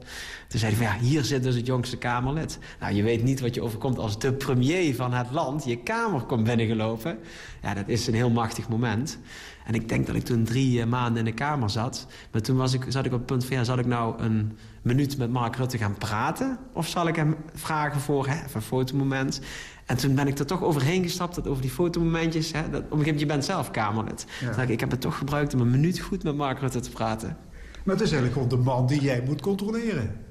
[0.48, 2.60] Toen zei hij van, ja, hier zit dus het jongste Kamerlid.
[2.80, 5.66] Nou, je weet niet wat je overkomt als de premier van het land...
[5.66, 7.18] je kamer komt binnengelopen.
[7.62, 9.20] Ja, dat is een heel machtig moment.
[9.66, 12.08] En ik denk dat ik toen drie uh, maanden in de Kamer zat.
[12.32, 14.58] Maar toen was ik, zat ik op het punt van, ja, zal ik nou een
[14.82, 16.58] minuut met Mark Rutte gaan praten?
[16.74, 19.42] Of zal ik hem vragen voor hè, een fotomoment?
[19.86, 22.52] En toen ben ik er toch overheen gestapt, dat over die fotomomentjes.
[22.52, 24.26] Hè, dat, op een gegeven moment, je bent zelf Kamerlid.
[24.42, 24.62] Ja.
[24.62, 27.38] ik, ik heb het toch gebruikt om een minuut goed met Mark Rutte te praten.
[27.84, 30.25] Maar het is eigenlijk gewoon de man die jij moet controleren.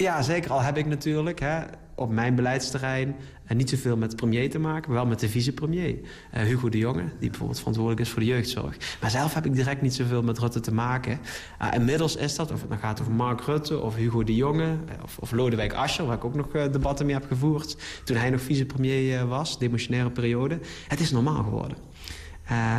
[0.00, 0.50] Ja, zeker.
[0.50, 1.60] Al heb ik natuurlijk hè,
[1.94, 5.98] op mijn beleidsterrein en niet zoveel met premier te maken, wel met de vicepremier.
[6.34, 8.76] Uh, Hugo de Jonge, die bijvoorbeeld verantwoordelijk is voor de jeugdzorg.
[9.00, 11.18] Maar zelf heb ik direct niet zoveel met Rutte te maken.
[11.62, 14.76] Uh, inmiddels is dat, of het nou gaat over Mark Rutte of Hugo de Jonge...
[14.88, 17.76] Eh, of, of Lodewijk Asscher, waar ik ook nog debatten mee heb gevoerd...
[18.04, 20.58] toen hij nog vicepremier was, demotionaire periode.
[20.88, 21.76] Het is normaal geworden.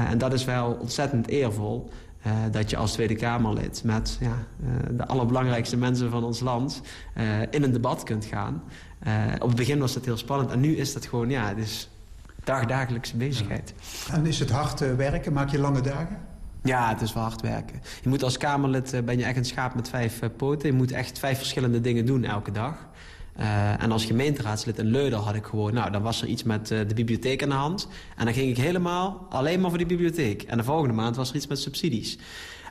[0.09, 1.89] en dat is wel ontzettend eervol...
[2.25, 6.81] Uh, dat je als Tweede Kamerlid met ja, uh, de allerbelangrijkste mensen van ons land
[7.17, 8.63] uh, in een debat kunt gaan.
[9.39, 11.89] op het begin was dat heel spannend en nu is dat gewoon, ja, het is
[12.43, 13.73] dagdagelijkse bezigheid.
[14.07, 14.13] Ja.
[14.13, 15.33] En is het hard werken?
[15.33, 16.17] Maak je lange dagen?
[16.63, 17.81] Ja, het is wel hard werken.
[18.01, 20.69] Je moet als Kamerlid, ben je echt een schaap met vijf poten.
[20.69, 22.75] Je moet echt vijf verschillende dingen doen elke dag.
[23.41, 25.73] Uh, en als gemeenteraadslid in Leuden had ik gewoon...
[25.73, 27.87] nou, dan was er iets met uh, de bibliotheek aan de hand.
[28.17, 30.41] En dan ging ik helemaal alleen maar voor die bibliotheek.
[30.43, 32.17] En de volgende maand was er iets met subsidies.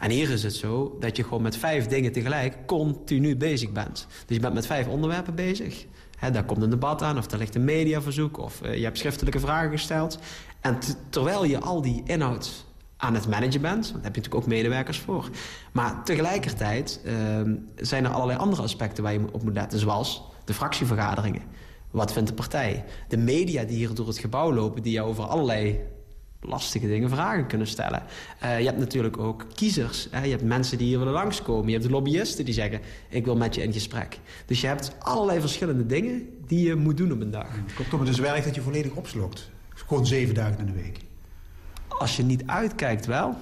[0.01, 4.07] En hier is het zo dat je gewoon met vijf dingen tegelijk continu bezig bent.
[4.27, 5.87] Dus je bent met vijf onderwerpen bezig.
[6.33, 8.39] Daar komt een debat aan, of daar ligt een mediaverzoek...
[8.39, 10.19] of uh, je hebt schriftelijke vragen gesteld.
[10.61, 10.79] En
[11.09, 12.65] terwijl je al die inhoud
[12.97, 13.85] aan het managen bent.
[13.85, 15.29] Daar heb je natuurlijk ook medewerkers voor.
[15.73, 17.13] Maar tegelijkertijd uh,
[17.77, 19.79] zijn er allerlei andere aspecten waar je op moet letten.
[19.79, 21.43] Zoals de fractievergaderingen.
[21.91, 22.85] Wat vindt de partij?
[23.09, 24.83] De media die hier door het gebouw lopen...
[24.83, 25.81] die jou over allerlei
[26.41, 28.03] lastige dingen vragen kunnen stellen.
[28.43, 30.09] Uh, je hebt natuurlijk ook kiezers.
[30.11, 30.25] Hè?
[30.25, 31.67] Je hebt mensen die hier willen langskomen.
[31.67, 34.19] Je hebt de lobbyisten die zeggen, ik wil met je in gesprek.
[34.47, 37.49] Dus je hebt allerlei verschillende dingen die je moet doen op een dag.
[37.77, 39.51] Komt op dus werk dat je volledig opslokt.
[39.69, 40.99] Gewoon zeven dagen in de week.
[41.89, 43.37] Als je niet uitkijkt wel.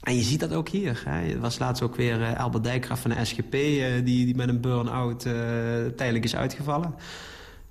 [0.00, 1.02] En je ziet dat ook hier.
[1.04, 1.28] Hè.
[1.28, 3.54] Er was laatst ook weer uh, Albert Dijkgraaf van de SGP...
[3.54, 5.32] Uh, eh, die, die met een burn-out uh,
[5.96, 6.94] tijdelijk is uitgevallen.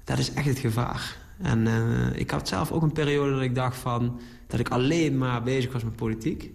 [0.04, 1.18] Dat is echt het gevaar.
[1.42, 1.68] En
[2.16, 4.20] ik had zelf ook een periode dat ik dacht van...
[4.48, 6.52] dat ik alleen maar bezig was met politiek.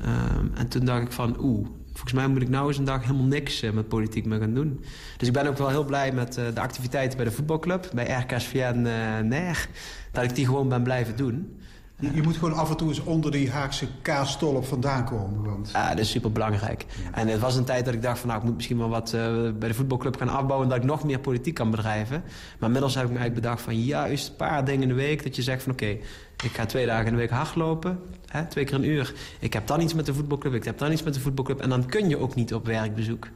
[0.00, 3.02] Ehm, en toen dacht ik van, oeh, volgens mij moet ik nou eens een dag
[3.02, 4.84] helemaal niks met politiek meer gaan doen.
[5.16, 7.90] Dus ik ben ook wel heel blij met de activiteiten bij de voetbalclub...
[7.94, 8.80] bij RKSVN
[9.28, 9.68] NER,
[10.12, 11.59] dat ik die gewoon ben blijven doen...
[12.00, 15.44] Je, je, moet gewoon af en toe eens onder die Haagse kaastolp vandaan komen.
[15.44, 15.70] Want...
[15.72, 16.86] Ja, dat is superbelangrijk.
[17.12, 19.12] En het was een tijd dat ik dacht van nou, ik moet misschien wel wat
[19.12, 20.68] uh, bij de voetbalclub gaan afbouwen...
[20.68, 22.22] dat ik nog meer politiek kan bedrijven.
[22.58, 25.22] Maar inmiddels heb ik me eigenlijk bedacht van juist een paar dingen in de week...
[25.22, 26.00] dat je zegt van oké, okay,
[26.44, 29.14] ik ga twee dagen in de week hardlopen, hè, twee keer een uur.
[29.38, 31.60] Ik heb dan iets met de voetbalclub, ik heb dan iets met de voetbalclub...
[31.60, 33.28] en dan kun je ook niet op werkbezoek.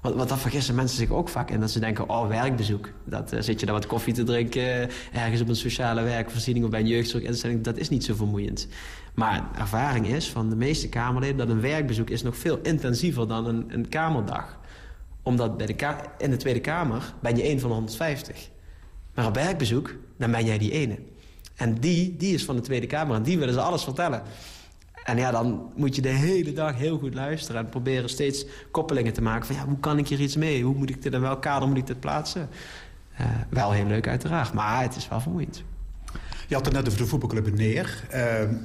[0.00, 1.60] Want, want dat vergissen mensen zich ook vaak in.
[1.60, 2.88] Dat ze denken, oh, werkbezoek.
[3.04, 4.90] Dat uh, zit je daar wat koffie te drinken...
[5.12, 7.62] ergens op een sociale werkvoorziening of bij een jeugdzorginstelling.
[7.62, 8.68] Dat is niet zo vermoeiend.
[9.14, 11.36] Maar ervaring is van de meeste Kamerleden...
[11.36, 14.58] dat een werkbezoek is nog veel intensiever dan een, een Kamerdag.
[15.22, 18.48] Omdat bij de in de Tweede Kamer ben je één van de 150.
[19.14, 20.98] Maar op werkbezoek, dan ben jij die ene.
[21.56, 24.22] En die, die is van de Tweede Kamer en die willen ze alles vertellen.
[25.08, 27.60] En ja, dan moet je de hele dag heel goed luisteren...
[27.60, 29.56] en proberen steeds koppelingen te maken van...
[29.56, 30.62] Ja, hoe kan ik hier iets mee?
[30.62, 32.48] Hoe moet ik dit, in welk kader moet ik dit plaatsen?
[33.20, 35.62] Uh, wel heel leuk uiteraard, maar het is wel vermoeiend.
[36.46, 38.04] Je had het net over de voetbalclub Neer.
[38.06, 38.14] Uh,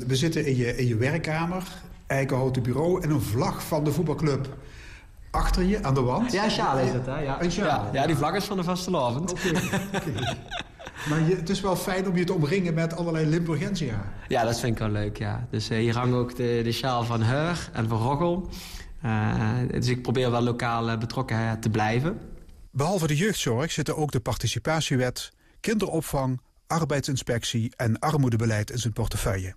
[0.08, 1.64] we zitten in je, in je werkkamer,
[2.08, 3.02] eikenhouten bureau...
[3.02, 4.58] en een vlag van de voetbalclub
[5.32, 6.32] achter je aan de wand.
[6.32, 7.20] Ja, sjaal is het, hè?
[7.20, 7.42] Ja.
[7.42, 7.66] Een sjaal.
[7.66, 9.32] Ja, ja, die vlag is van de vastelavond.
[9.32, 10.38] Oké, okay,
[11.10, 14.14] Maar je, het is wel fijn om je te omringen met allerlei Limburgensia.
[14.28, 15.48] Ja, dat vind ik wel leuk, ja.
[15.50, 18.50] Dus uh, hier hangt ook de, de sjaal van Heur en van Roggel.
[19.06, 22.20] Uh, dus ik probeer wel lokaal betrokken te blijven.
[22.72, 29.54] Behalve de jeugdzorg zitten ook de participatiewet, kinderopvang, arbeidsinspectie en armoedebeleid in zijn portefeuille.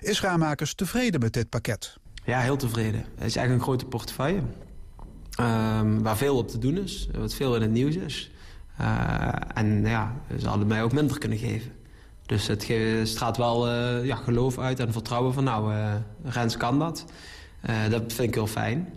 [0.00, 1.96] Is Raamakers tevreden met dit pakket?
[2.24, 3.00] Ja, heel tevreden.
[3.00, 4.42] Het is eigenlijk een grote portefeuille.
[5.40, 8.30] Um, waar veel op te doen is, wat veel in het nieuws is.
[8.80, 11.70] Uh, en ja, ze hadden mij ook minder kunnen geven.
[12.26, 16.78] Dus het straalt wel uh, ja, geloof uit en vertrouwen van nou, uh, Rens kan
[16.78, 17.04] dat.
[17.90, 18.88] dat vind ik heel fijn.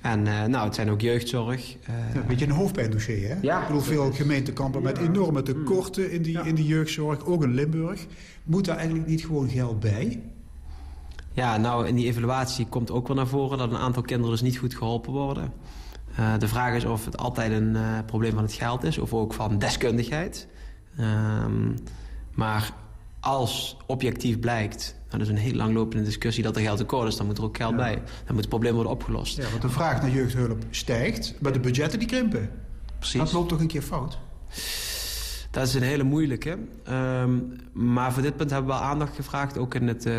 [0.00, 1.70] En nou, het zijn ook jeugdzorg.
[1.70, 3.36] Ja, een beetje een hoofdpijndossier, hè?
[3.40, 3.60] Ja.
[3.60, 7.24] Ik bedoel, veel gemeentekampen met enorme tekorten in die, in die jeugdzorg.
[7.24, 8.06] Ook in Limburg.
[8.42, 10.22] Moet daar eigenlijk niet gewoon geld bij?
[11.32, 13.58] Ja, nou, in die evaluatie komt ook wel naar voren...
[13.58, 15.52] dat een aantal kinderen dus niet goed geholpen worden.
[16.38, 18.98] De vraag is of het altijd een probleem van het geld is...
[18.98, 20.46] of ook van deskundigheid.
[20.96, 21.72] Ehm,
[22.34, 22.72] maar
[23.20, 27.26] als objectief blijkt, dat is een heel langlopende discussie dat er geld tekort is, dan
[27.26, 27.94] moet er ook geld bij.
[27.94, 29.36] Dan moet het probleem worden opgelost.
[29.36, 32.50] Ja, want de vraag naar jeugdhulp stijgt, maar de budgetten die krimpen.
[32.98, 33.18] Precies.
[33.18, 34.18] Dat loopt toch een keer fout?
[35.54, 36.58] Dat is een hele moeilijke.
[36.84, 37.38] Ehm,
[37.72, 39.58] maar voor dit punt hebben we wel aandacht gevraagd...
[39.58, 40.14] ook in het uh,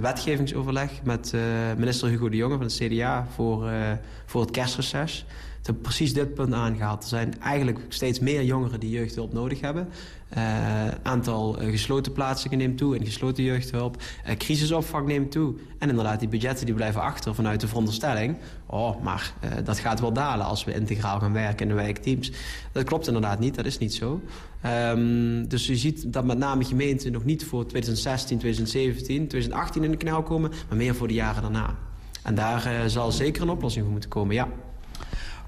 [0.00, 1.40] wetgevingsoverleg met uh,
[1.76, 3.26] minister Hugo de Jonge van het CDA...
[3.34, 3.92] voor, uh,
[4.26, 5.26] voor het kerstreces
[5.66, 7.02] hebben precies dit punt aangehaald.
[7.02, 9.88] Er zijn eigenlijk steeds meer jongeren die jeugdhulp nodig hebben.
[10.36, 13.96] Uh, aantal uh, gesloten plaatsingen neemt toe in gesloten jeugdhulp.
[13.96, 15.54] Uh, crisisopvang neemt toe.
[15.78, 18.36] En inderdaad, die budgetten die blijven achter vanuit de veronderstelling...
[18.66, 19.34] oh, maar
[19.64, 22.32] dat gaat wel dalen als we integraal gaan werken in de wijkteams.
[22.72, 24.20] Dat klopt inderdaad niet, dat is niet zo.
[24.66, 29.90] Um, dus je ziet dat met name gemeenten nog niet voor 2016, 2017, 2018 in
[29.90, 30.50] de knel komen...
[30.68, 31.76] maar meer voor de jaren daarna.
[32.22, 34.48] En daar zal zeker een oplossing voor moeten komen, ja.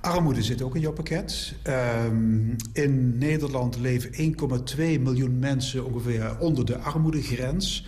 [0.00, 1.54] Armoede zit ook in jouw pakket.
[2.06, 4.34] Um, in Nederland leven
[4.76, 7.86] 1,2 miljoen mensen ongeveer onder de armoedegrens.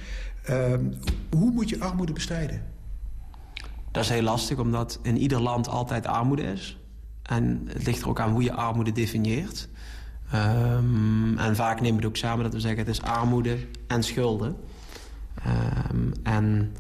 [0.50, 0.94] Um,
[1.30, 2.62] hoe moet je armoede bestrijden?
[3.90, 6.78] Dat is heel lastig, omdat in ieder land altijd armoede is.
[7.22, 9.68] En het ligt er ook aan hoe je armoede definieert.
[10.34, 12.78] Um, en vaak nemen we het ook samen dat we zeggen...
[12.78, 14.56] het is armoede en schulden.
[16.22, 16.72] en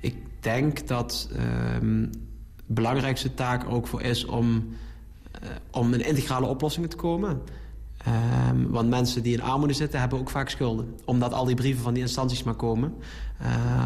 [0.00, 1.28] ik denk dat
[2.74, 4.68] belangrijkste taak ook voor is om,
[5.42, 7.42] uh, om een integrale oplossing te komen.
[8.50, 10.94] Um, want mensen die in armoede zitten hebben ook vaak schulden.
[11.04, 12.94] Omdat al die brieven van die instanties maar komen.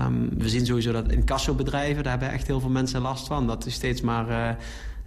[0.07, 3.46] Um, we zien sowieso dat incassobedrijven, daar hebben echt heel veel mensen last van.
[3.46, 4.51] Dat die steeds maar uh,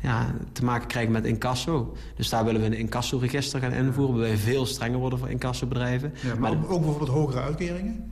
[0.01, 1.95] ja, te maken krijgen met incasso.
[2.15, 4.15] Dus daar willen we een incassoregister gaan invoeren.
[4.15, 6.13] Waarbij veel strenger worden voor incassobedrijven.
[6.21, 8.11] Ja, maar, maar ook bijvoorbeeld hogere uitkeringen?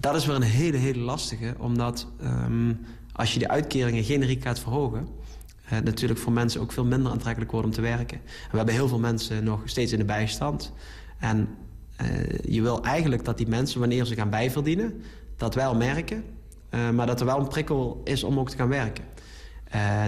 [0.00, 1.54] Dat is weer een hele, hele lastige.
[1.58, 2.80] Omdat um,
[3.12, 5.08] als je de uitkeringen generiek gaat verhogen...
[5.72, 8.16] Uh, natuurlijk voor mensen ook veel minder aantrekkelijk wordt om te werken.
[8.26, 10.72] En we hebben heel veel mensen nog steeds in de bijstand.
[11.18, 11.48] En
[12.02, 12.08] uh,
[12.42, 15.02] je wil eigenlijk dat die mensen, wanneer ze gaan bijverdienen...
[15.36, 16.24] dat wel merken,
[16.70, 19.04] uh, maar dat er wel een prikkel is om ook te gaan werken.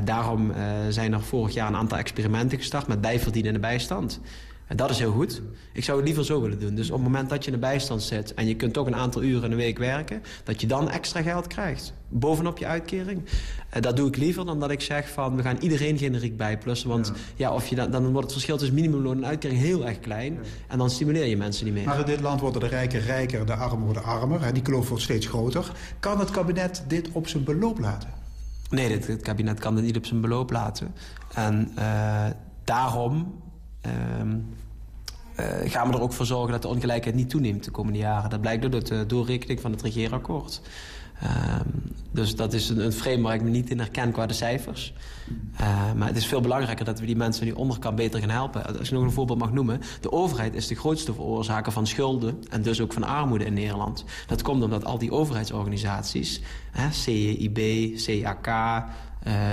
[0.04, 0.52] daarom
[0.88, 2.86] zijn er vorig jaar een aantal experimenten gestart...
[2.86, 4.20] met bijverdienen in de bijstand...
[4.66, 5.42] En dat is heel goed.
[5.72, 6.74] Ik zou het liever zo willen doen.
[6.74, 8.34] Dus op het moment dat je in de bijstand zit...
[8.34, 10.22] en je kunt toch een aantal uren in de week werken...
[10.44, 11.92] dat je dan extra geld krijgt.
[12.08, 13.22] Bovenop je uitkering.
[13.24, 15.36] Uh, dat doe ik liever dan dat ik zeg van...
[15.36, 16.88] we gaan iedereen generiek bijplussen.
[16.88, 17.12] Want ja.
[17.36, 20.38] ja of je dan, dan wordt het verschil tussen minimumloon en uitkering heel erg klein.
[20.68, 21.84] En dan stimuleer je mensen niet meer.
[21.84, 24.52] Maar in dit land worden de rijken rijker, de armen worden armer.
[24.52, 25.72] Die kloof wordt steeds groter.
[26.00, 28.08] Kan het kabinet dit op zijn beloop laten?
[28.70, 30.94] Nee, dit, het kabinet kan dit niet op zijn beloop laten.
[31.34, 32.26] En uh,
[32.64, 33.40] daarom...
[33.86, 33.92] Uh,
[35.40, 38.30] uh, gaan we er ook voor zorgen dat de ongelijkheid niet toeneemt de komende jaren.
[38.30, 40.60] Dat blijkt door de doorrekening van het regeerakkoord.
[41.22, 41.60] Uh,
[42.10, 44.94] dus dat is een, een frame waar ik me niet in herken qua de cijfers.
[45.60, 48.78] Uh, maar het is veel belangrijker dat we die mensen die onderkant beter gaan helpen.
[48.78, 49.80] Als ik nog een voorbeeld mag noemen.
[50.00, 54.04] De overheid is de grootste veroorzaker van schulden en dus ook van armoede in Nederland.
[54.26, 56.40] Dat komt omdat al die overheidsorganisaties,
[56.70, 57.58] hè, CIB,
[57.96, 58.84] CAK,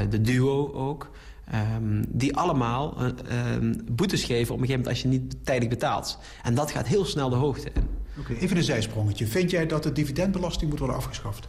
[0.10, 1.10] de DUO ook...
[1.54, 5.70] Um, die allemaal uh, um, boetes geven op een gegeven moment als je niet tijdig
[5.70, 6.20] betaalt.
[6.44, 7.88] En dat gaat heel snel de hoogte in.
[8.20, 9.28] Oké, okay, even een zijsprongetje.
[9.28, 11.48] Vind jij dat de dividendbelasting moet worden afgeschaft?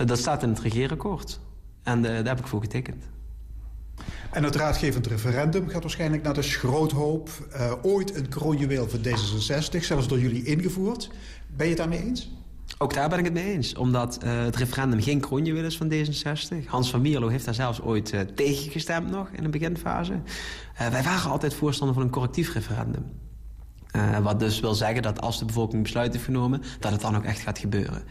[0.00, 1.40] Uh, dat staat in het regeerakkoord.
[1.82, 3.04] En uh, daar heb ik voor getekend.
[4.30, 7.30] En het raadgevend referendum gaat waarschijnlijk naar de schroothoop.
[7.82, 11.10] ooit een kroonjuweel van D66, zelfs door jullie ingevoerd.
[11.56, 12.30] Ben je het daarmee eens?
[12.78, 13.74] Ook daar ben ik het mee eens.
[13.74, 16.66] Omdat uh, het referendum geen kronje is van D66.
[16.66, 20.12] Hans van Mierlo heeft daar zelfs ooit uh, tegen gestemd nog in de beginfase.
[20.12, 23.23] Uh, wij waren altijd voorstander van een correctief referendum.
[24.22, 26.62] Wat dus wil zeggen dat als de bevolking besluit heeft genomen...
[26.78, 28.02] dat het dan ook echt gaat gebeuren.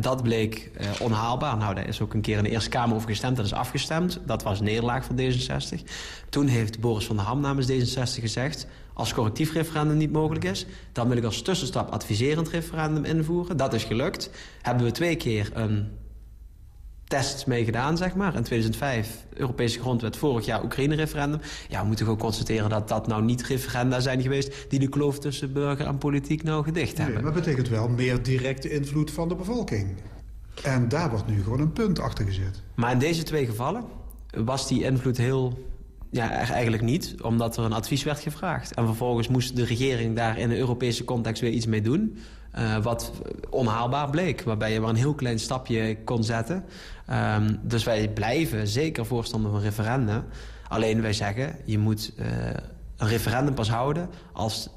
[0.00, 1.56] dat bleek onhaalbaar.
[1.56, 3.36] Nou, daar is ook een keer in de Eerste Kamer over gestemd.
[3.36, 4.20] Dat is afgestemd.
[4.26, 5.82] Dat was nederlaag van D66.
[6.28, 10.66] Toen heeft Boris van der Ham namens D66 gezegd als correctief referendum niet mogelijk is...
[10.92, 13.56] dan wil ik als tussenstap adviserend referendum invoeren.
[13.56, 14.30] Dat is gelukt.
[14.62, 15.88] Hebben we twee keer een
[17.04, 18.34] test mee gedaan, zeg maar.
[18.34, 21.40] In 2005, Europese grondwet, vorig jaar Oekraïne-referendum.
[21.68, 24.66] Ja, we moeten gewoon constateren dat dat nou niet referenda zijn geweest...
[24.68, 27.14] die de kloof tussen burger en politiek nou gedicht hebben.
[27.14, 29.96] Nee, maar dat betekent wel meer directe invloed van de bevolking.
[30.62, 32.62] En daar wordt nu gewoon een punt achter gezet.
[32.74, 33.84] Maar in deze twee gevallen
[34.30, 35.58] was die invloed heel
[36.10, 38.74] ja, eigenlijk niet, omdat er een advies werd gevraagd.
[38.74, 42.18] En vervolgens moest de regering daar in de Europese context weer iets mee doen.
[42.58, 43.12] Uh, wat
[43.50, 46.64] onhaalbaar bleek, waarbij je maar een heel klein stapje kon zetten.
[47.10, 50.24] Um, dus wij blijven zeker voorstander van referenda.
[50.68, 52.26] Alleen wij zeggen, je moet uh,
[52.96, 54.08] een referendum pas houden...
[54.32, 54.70] als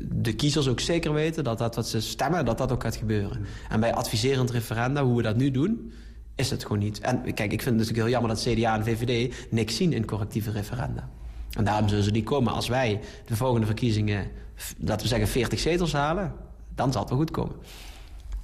[0.00, 3.46] de kiezers ook zeker weten dat dat wat ze stemmen, dat dat ook gaat gebeuren.
[3.68, 5.92] En bij adviserend referenda, hoe we dat nu doen
[6.34, 7.00] is het gewoon niet.
[7.00, 10.06] En kijk, ik vind het natuurlijk heel jammer dat CDA en VVD niks zien in
[10.06, 11.08] correctieve referenda.
[11.50, 12.52] En daarom zullen ze niet komen.
[12.52, 14.30] Als wij de volgende verkiezingen,
[14.78, 16.32] laten we zeggen 40 zetels halen...
[16.74, 17.56] dan zal het wel goed komen.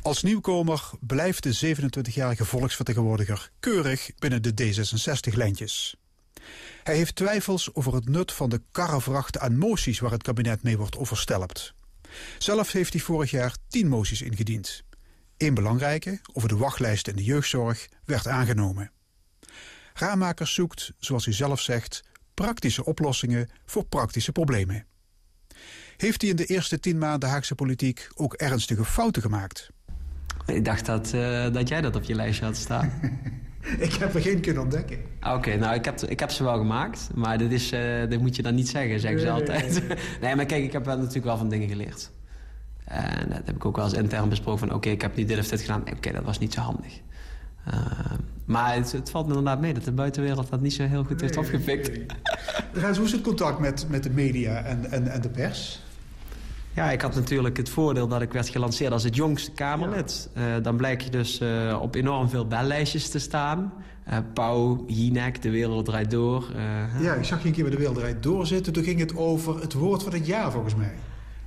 [0.03, 5.97] Als nieuwkomer blijft de 27-jarige volksvertegenwoordiger keurig binnen de D66-lijntjes.
[6.83, 10.77] Hij heeft twijfels over het nut van de karrevracht aan moties waar het kabinet mee
[10.77, 11.75] wordt overstelpt.
[12.39, 14.83] Zelf heeft hij vorig jaar tien moties ingediend.
[15.37, 18.91] Eén belangrijke, over de wachtlijst in de jeugdzorg, werd aangenomen.
[19.95, 24.87] Raamakers zoekt, zoals hij zelf zegt, praktische oplossingen voor praktische problemen.
[25.99, 29.71] Heeft hij in de eerste tien maanden Haagse politiek ook ernstige fouten gemaakt?
[30.47, 32.93] Ik dacht dat, uh, dat jij dat op je lijstje had staan.
[33.79, 34.99] ik heb er geen kunnen ontdekken.
[35.21, 37.09] Oké, nou ik heb, ik heb ze wel gemaakt.
[37.15, 39.83] Maar dit, is, uh, dit moet je dan niet zeggen, zeggen ze altijd.
[40.23, 42.11] nee, maar kijk, ik heb wel natuurlijk wel van dingen geleerd.
[42.85, 44.77] En dat heb ik ook wel eens intern besproken van...
[44.77, 45.83] oké, ik heb nu dit of dit gedaan.
[45.97, 47.01] Oké, dat was niet zo handig.
[47.69, 47.75] Uh,
[48.45, 51.21] maar het, het, valt me inderdaad mee dat de buitenwereld dat niet zo heel goed
[51.21, 51.91] heeft opgepikt.
[52.97, 55.87] Hoe is het contact met, met de media en, en, en de pers?
[56.79, 60.31] Ja, ik had natuurlijk het voordeel dat ik werd gelanceerd als het jongste Kamerlid.
[60.35, 60.57] Ja.
[60.57, 63.73] Uh, dan blijk je dus uh, op enorm veel bellijstjes te staan.
[64.09, 66.45] Uh, Pauw, Jinek, De Wereld Draait Door.
[67.01, 68.73] ja, ik zag je een keer bij De Wereld Draait Door zitten.
[68.73, 70.93] Toen ging het over het woord van het jaar volgens mij.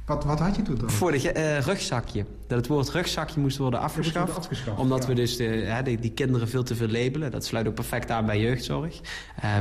[0.05, 0.89] Wat, wat had je toen dan?
[0.89, 2.25] Voor het rugzakje.
[2.47, 4.15] Dat het woord rugzakje moest worden afgeschaft.
[4.15, 5.07] Moest worden afgeschaft omdat ja.
[5.07, 7.31] we dus de, die, die, kinderen veel te veel labelen.
[7.31, 8.99] Dat sluit ook perfect aan bij jeugdzorg.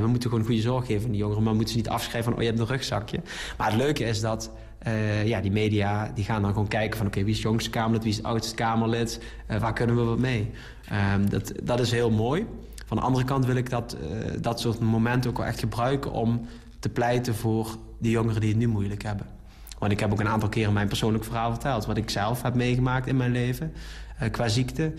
[0.00, 1.42] We moeten gewoon goede zorg geven aan die jongeren.
[1.42, 3.20] Maar we moeten ze niet afschrijven van, oh je hebt een rugzakje.
[3.58, 4.50] Maar het leuke is dat
[4.86, 7.06] uh, ja, die media die gaan dan gewoon kijken van...
[7.06, 9.20] oké, okay, wie is het jongste Kamerlid, wie is het oudste Kamerlid?
[9.58, 10.50] waar kunnen we wat mee?
[10.88, 12.46] Ehm, dat, dat is heel mooi.
[12.86, 13.96] Van de andere kant wil ik dat,
[14.40, 16.12] dat soort momenten ook wel echt gebruiken...
[16.12, 16.46] om
[16.78, 19.26] te pleiten voor die jongeren die het nu moeilijk hebben.
[19.78, 21.86] Want ik heb ook een aantal keren mijn persoonlijk verhaal verteld.
[21.86, 23.72] Wat ik zelf heb meegemaakt in mijn leven.
[24.30, 24.92] Qua ziekte.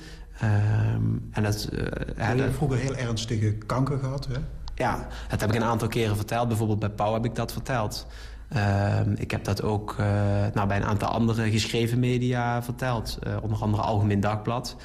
[0.44, 1.70] Um, en dat,
[2.18, 4.38] ja, je vroeger heel ernstige kanker gehad, hè?
[4.76, 6.48] Ja, dat heb ik een aantal keren verteld.
[6.48, 8.08] Bijvoorbeeld bij Pauw heb ik dat verteld.
[8.56, 10.06] Um, ik heb dat ook uh,
[10.54, 13.20] nou, bij een aantal andere geschreven media verteld.
[13.42, 14.76] onder andere Algemeen Dagblad.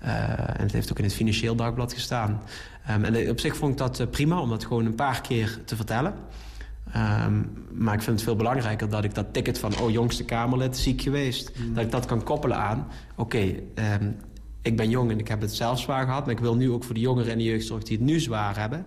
[0.00, 2.42] en het heeft ook in het Financieel Dagblad gestaan.
[2.90, 5.76] Um, en op zich vond ik dat prima om dat gewoon een paar keer te
[5.76, 6.14] vertellen.
[6.96, 9.78] Um, maar ik vind het veel belangrijker dat ik dat ticket van...
[9.78, 11.52] oh, jongste Kamerlid, ziek geweest.
[11.58, 11.74] Mm.
[11.74, 12.86] Dat ik dat kan koppelen aan...
[13.16, 13.62] oké, okay,
[14.00, 14.16] um,
[14.62, 16.24] ik ben jong en ik heb het zelf zwaar gehad...
[16.24, 18.58] maar ik wil nu ook voor de jongeren en de jeugdzorg die het nu zwaar
[18.58, 18.86] hebben...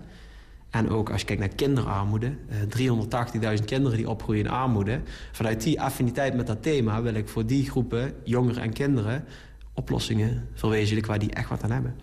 [0.70, 2.36] en ook als je kijkt naar kinderarmoede...
[2.78, 5.02] Uh, 380.000 kinderen die opgroeien in armoede...
[5.32, 7.02] vanuit die affiniteit met dat thema...
[7.02, 9.26] wil ik voor die groepen, jongeren en kinderen...
[9.74, 11.96] oplossingen verwezenlijken waar die echt wat aan hebben.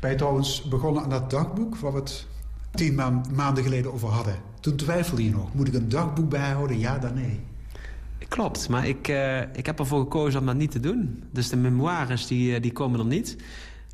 [0.00, 1.76] Ben je trouwens begonnen aan dat dagboek...
[1.76, 2.26] wat we het
[2.70, 4.34] tien ma maanden geleden over hadden.
[4.60, 5.54] Toen twijfelde je nog.
[5.54, 6.78] Moet ik een dagboek bijhouden?
[6.78, 7.40] Ja, dan nee.
[8.28, 11.24] Klopt, maar ik, uh, ik heb ervoor gekozen om dat niet te doen.
[11.30, 13.36] Dus de memoires die, die komen er niet.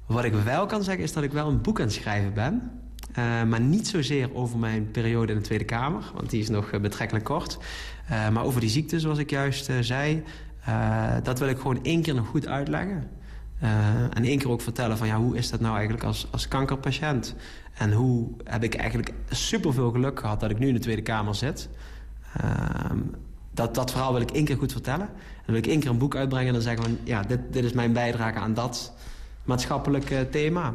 [0.06, 2.70] Wat ik wel kan zeggen is dat ik wel een boek aan het schrijven ben.
[3.18, 6.02] Uh, maar niet zozeer over mijn periode in de Tweede Kamer.
[6.14, 7.58] Want die is nog uh, betrekkelijk kort.
[8.10, 10.22] Uh, maar over die ziekte, zoals ik juist zei.
[11.22, 13.10] dat wil ik gewoon één keer nog goed uitleggen.
[14.10, 17.34] en één keer ook vertellen van ja, hoe is dat nou eigenlijk als, als kankerpatiënt?
[17.74, 21.34] En hoe heb ik eigenlijk superveel geluk gehad dat ik nu in de Tweede Kamer
[21.34, 21.68] zit.
[22.44, 22.90] Uh,
[23.50, 25.06] dat, dat verhaal wil ik één keer goed vertellen.
[25.06, 26.98] En dan wil ik één keer een boek uitbrengen en dan zeggen van...
[27.04, 28.92] ja, dit, dit is mijn bijdrage aan dat
[29.44, 30.74] maatschappelijke thema.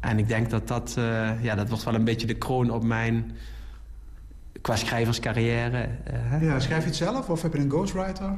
[0.00, 0.94] En ik denk dat dat...
[0.98, 3.32] Uh, ja, dat wordt wel een beetje de kroon op mijn...
[4.60, 5.88] qua schrijverscarrière.
[6.32, 8.34] Uh, ja, schrijf je het zelf of heb je een ghostwriter?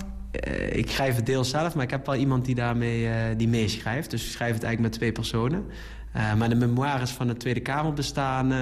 [0.70, 4.10] ik schrijf het deels zelf, maar ik heb wel iemand die daarmee die meeschrijft.
[4.10, 5.64] Dus ik schrijf het eigenlijk met twee personen.
[6.12, 8.52] Maar de memoires van de Tweede Kamer bestaan...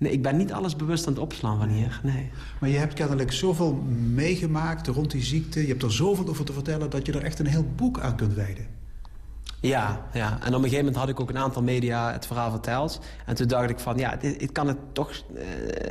[0.00, 2.30] Nee, ik ben niet alles bewust aan het opslaan van hier, nee.
[2.60, 3.74] Maar je hebt kennelijk zoveel
[4.14, 5.60] meegemaakt rond die ziekte.
[5.60, 8.16] Je hebt er zoveel over te vertellen dat je er echt een heel boek aan
[8.16, 8.66] kunt wijden.
[9.60, 12.50] Ja, ja, en op een gegeven moment had ik ook een aantal media het verhaal
[12.50, 13.00] verteld.
[13.26, 15.42] En toen dacht ik van, ja, ik kan het toch uh,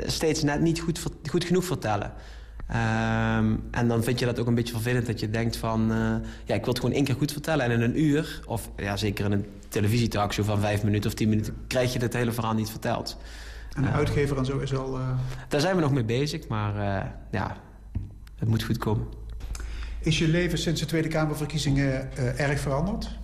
[0.05, 2.13] steeds net niet goed, goed genoeg vertellen.
[2.71, 5.91] Um, en dan vind je dat ook een beetje vervelend dat je denkt van...
[5.91, 5.97] Uh,
[6.45, 7.65] ja, ik wil het gewoon één keer goed vertellen.
[7.65, 11.29] En in een uur, of ja, zeker in een televisietalkshow van vijf minuten of tien
[11.29, 11.55] minuten...
[11.67, 13.17] krijg je het hele verhaal niet verteld.
[13.75, 14.99] En de uh, uitgever en zo is al...
[14.99, 15.09] Uh...
[15.47, 16.73] Daar zijn we nog mee bezig, maar
[17.31, 17.57] ja,
[18.35, 19.07] het moet goed komen.
[19.99, 23.18] Is je leven sinds de Tweede Kamerverkiezingen erg veranderd?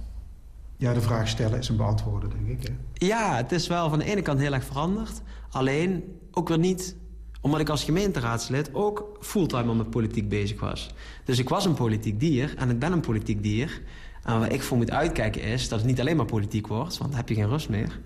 [0.77, 2.67] Ja, de vraag stellen is een beantwoorden, denk ik.
[2.67, 3.05] Hè?
[3.05, 5.21] Ja, het is wel van de ene kant heel erg veranderd.
[5.49, 6.95] Alleen ook weer niet
[7.41, 10.93] omdat ik als gemeenteraadslid ook fulltime met politiek bezig was.
[11.23, 13.81] Dus ik was een politiek dier en ik ben een politiek dier.
[14.23, 16.97] En waar ik voor moet uitkijken is dat het niet alleen maar politiek wordt...
[16.97, 17.99] want dan heb je geen rust meer.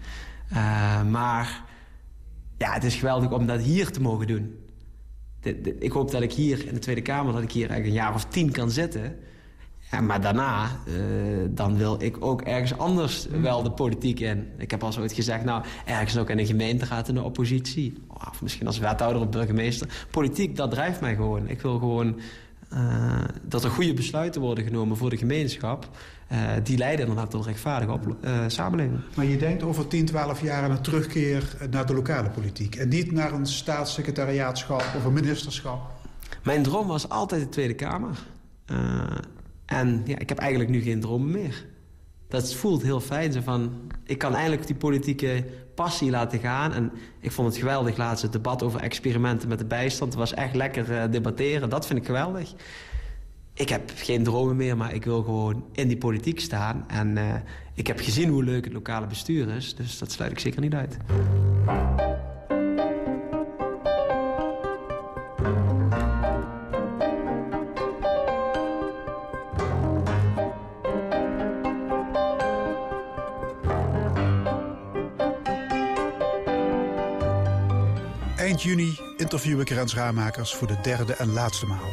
[0.51, 1.63] Uh, maar
[2.57, 4.55] ja, het is geweldig om dat hier te mogen doen.
[5.79, 7.33] Ik hoop dat ik hier in de Tweede Kamer...
[7.33, 9.15] dat ik hier eigenlijk een jaar of tien kan zitten...
[9.91, 10.95] Ja, maar daarna, uh,
[11.49, 14.47] dan wil ik ook ergens anders wel de politiek in.
[14.57, 18.03] Ik heb al zo ooit gezegd, nou, ergens ook in de gemeenteraad in de oppositie.
[18.07, 20.07] Of misschien als wethouder of burgemeester.
[20.11, 21.47] Politiek, dat drijft mij gewoon.
[21.47, 22.19] Ik wil gewoon
[22.73, 25.89] uh, dat er goede besluiten worden genomen voor de gemeenschap.
[26.31, 28.15] Uh, die leiden inderdaad tot rechtvaardige op,
[28.47, 28.99] samenleving.
[29.15, 32.75] Maar je denkt over 10, 12 jaar aan een terugkeer naar de lokale politiek.
[32.75, 35.91] En niet naar een staatssecretariaatschap of een ministerschap.
[36.43, 38.17] Mijn droom was altijd de Tweede Kamer.
[39.69, 41.65] En ja, ik heb eigenlijk nu geen dromen meer.
[42.27, 43.31] Dat voelt heel fijn.
[43.31, 43.71] Zo van,
[44.05, 45.45] ik kan eigenlijk die politieke
[45.75, 46.73] passie laten gaan.
[46.73, 50.11] En ik vond het geweldig laatst het debat over experimenten met de bijstand.
[50.11, 51.69] Het was echt lekker uh, debatteren.
[51.69, 52.53] Dat vind ik geweldig.
[53.53, 56.83] Ik heb geen dromen meer, maar ik wil gewoon in die politiek staan.
[56.87, 57.33] En uh,
[57.73, 59.75] ik heb gezien hoe leuk het lokale bestuur is.
[59.75, 60.97] Dus dat sluit ik zeker niet uit.
[78.63, 81.89] Juni interview ik Rens Raamakers voor de derde en laatste maal.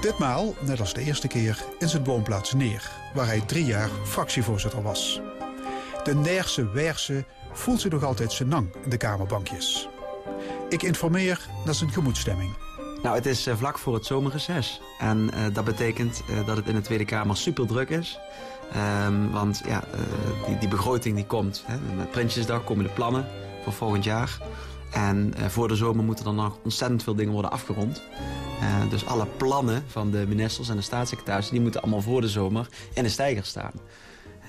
[0.00, 2.90] Ditmaal, net als de eerste keer, in zijn woonplaats Neer...
[3.14, 5.20] waar hij drie jaar fractievoorzitter was.
[6.04, 9.88] De Neerse Weerse voelt zich nog altijd zijn nang in de kamerbankjes.
[10.68, 12.56] Ik informeer naar zijn gemoedstemming.
[13.02, 14.80] Nou, het is uh, vlak voor het zomerreces.
[14.98, 18.18] En uh, dat betekent uh, dat het in de Tweede Kamer super druk is.
[19.06, 19.84] Um, want ja,
[20.46, 21.64] die, die, begroting die komt.
[21.66, 23.26] Hè, met Prinsjesdag komen de plannen
[23.62, 24.38] voor volgend jaar.
[24.92, 28.02] En uh, voor de zomer moeten er nog ontzettend veel dingen worden afgerond.
[28.60, 31.54] Uh, dus alle plannen van de ministers en de staatssecretarissen...
[31.54, 33.72] die moeten allemaal voor de zomer in de stijger staan.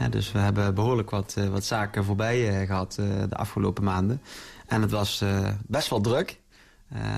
[0.10, 2.94] Dus we hebben behoorlijk wat, wat zaken voorbij gehad
[3.30, 4.22] de afgelopen maanden.
[4.68, 5.24] En het was
[5.68, 6.40] best wel druk.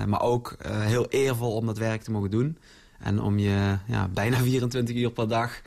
[0.06, 2.58] maar ook heel eervol om dat werk te mogen doen.
[2.98, 5.60] En om je ja, bijna 24 uur per dag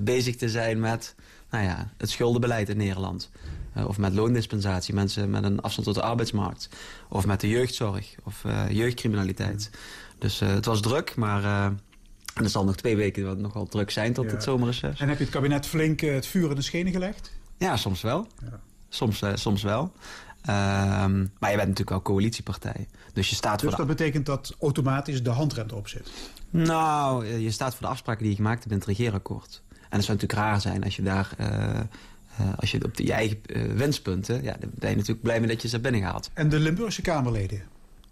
[0.00, 1.14] bezig te zijn met
[1.50, 3.30] nou ja, het schuldenbeleid in Nederland.
[3.76, 6.68] Uh, of met loondispensatie, mensen met een afstand tot de arbeidsmarkt.
[7.08, 9.70] Of met de jeugdzorg of uh, jeugdcriminaliteit.
[10.18, 11.44] Dus uh, het was druk, maar
[12.34, 14.30] en er zal nog twee weken wat nogal druk zijn tot ja.
[14.30, 15.00] het zomerreces.
[15.00, 17.32] En heb je het kabinet flink het vuur in de schenen gelegd?
[17.56, 18.26] Ja, soms wel.
[18.42, 18.60] Ja.
[18.88, 19.82] Soms, soms wel.
[19.82, 22.88] Um, maar je bent natuurlijk wel coalitiepartij.
[23.12, 26.10] Dus, je staat dus voor dat betekent dat automatisch de handrente op zit?
[26.50, 29.62] Nou, je staat voor de afspraken die je gemaakt hebt in het regeerakkoord.
[29.68, 31.30] En het zou natuurlijk raar zijn als je daar...
[31.40, 31.80] Uh,
[32.56, 34.42] als je op de, je eigen uh, wenspunten...
[34.42, 36.30] Ja, dan ben je natuurlijk blij mee dat je ze hebt binnengehaald.
[36.34, 37.62] En de Limburgse Kamerleden,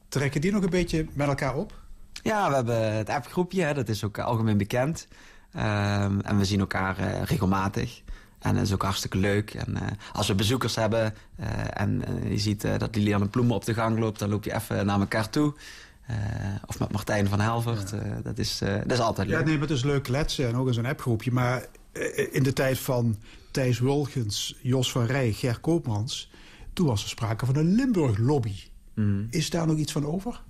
[0.08, 1.72] trekken die nog een beetje met elkaar op?
[2.22, 5.08] Ja, we hebben het appgroepje, dat is ook algemeen bekend.
[5.56, 8.02] Um, en we zien elkaar uh, regelmatig.
[8.38, 9.54] En dat is ook hartstikke leuk.
[9.54, 9.76] En
[10.12, 11.14] als we bezoekers hebben
[11.72, 14.18] en je ziet dat Liliane Ploemen op de gang loopt...
[14.18, 15.54] dan loop je even naar elkaar toe...
[16.66, 17.90] Of met Martijn van Helvert.
[17.90, 18.20] Ja.
[18.22, 19.38] Dat, is, dat is altijd leuk.
[19.38, 21.32] Ja, nee, maar het is leuk kletsen en ook in zo'n appgroepje.
[21.32, 21.66] Maar
[22.32, 23.16] in de tijd van
[23.50, 26.30] Thijs Wulgens, Jos van Rij, Ger Koopmans...
[26.72, 28.54] toen was er sprake van een Limburg-lobby.
[28.94, 29.26] Mm.
[29.30, 30.42] Is daar nog iets van over?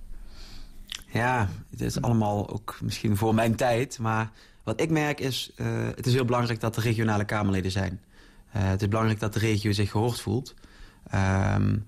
[1.11, 3.99] Ja, het is allemaal ook misschien voor mijn tijd.
[3.99, 4.31] Maar
[4.63, 8.01] wat ik merk is, uh, het is heel belangrijk dat er regionale Kamerleden zijn.
[8.55, 10.53] Uh, het is belangrijk dat de regio zich gehoord voelt.
[11.15, 11.85] Um,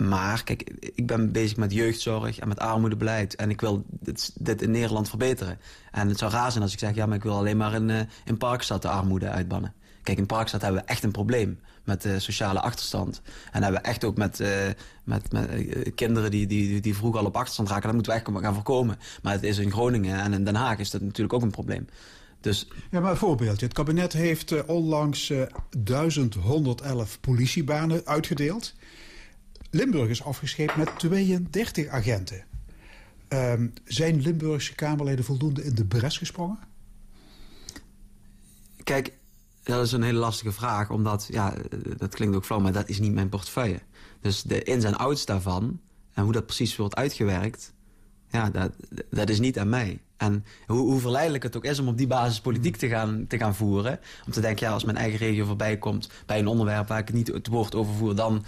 [0.00, 0.62] maar kijk,
[0.94, 3.36] ik ben bezig met jeugdzorg en met armoedebeleid.
[3.36, 5.58] En ik wil dit, dit, in Nederland verbeteren.
[5.90, 6.94] En het zou raar zijn als ik zeg...
[6.94, 9.74] ja, maar ik wil alleen maar in, uh, in Parkstad de armoede uitbannen.
[10.02, 13.22] Kijk, in Parkstad hebben we echt een probleem met de sociale achterstand.
[13.52, 14.48] En hebben we echt ook met, uh,
[15.04, 17.84] met, met kinderen die, die, die vroeg al op achterstand raken.
[17.84, 18.98] Dat moeten we echt gaan voorkomen.
[19.22, 21.88] Maar het is in Groningen en in Den Haag is dat natuurlijk ook een probleem.
[22.40, 22.68] Dus...
[22.90, 23.64] Ja, maar een voorbeeldje.
[23.66, 25.32] Het kabinet heeft onlangs
[25.78, 28.74] 1111 politiebanen uitgedeeld.
[29.70, 32.44] Limburg is afgescheept met 32 agenten.
[33.28, 36.58] Um, zijn Limburgse Kamerleden voldoende in de bres gesprongen?
[38.84, 39.12] Kijk,
[39.62, 40.90] dat is een hele lastige vraag.
[40.90, 41.54] Omdat, ja,
[41.96, 43.80] dat klinkt ook flauw, maar dat is niet mijn portefeuille.
[44.20, 45.80] Dus de ins en outs daarvan
[46.12, 47.72] en hoe dat precies wordt uitgewerkt...
[48.30, 48.72] ja, dat,
[49.10, 50.00] dat is niet aan mij.
[50.16, 53.38] En hoe, hoe, verleidelijk het ook is om op die basis politiek te gaan, te
[53.38, 54.00] gaan voeren.
[54.26, 57.12] Om te denken, ja, als mijn eigen regio voorbij komt bij een onderwerp waar ik
[57.12, 58.14] niet het woord over voer...
[58.14, 58.42] dan, eh,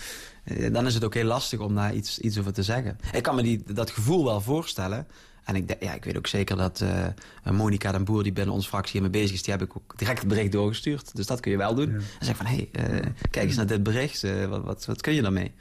[0.73, 2.99] dan is het ook heel lastig om daar iets, iets over te zeggen.
[3.13, 5.07] Ik kan me die, dat gevoel wel voorstellen.
[5.45, 7.07] En ik, ja, ik weet ook zeker dat uh,
[7.53, 9.43] Monika den Boer, die binnen onze fractie hiermee bezig is...
[9.43, 11.17] die heb ik ook direct het bericht doorgestuurd.
[11.17, 11.91] Dus dat kun je wel doen.
[11.91, 11.97] Ja.
[11.97, 14.23] En zeg van, hé, hey, uh, kijk eens naar dit bericht.
[14.23, 15.53] Uh, wat, wat, wat kun je daarmee?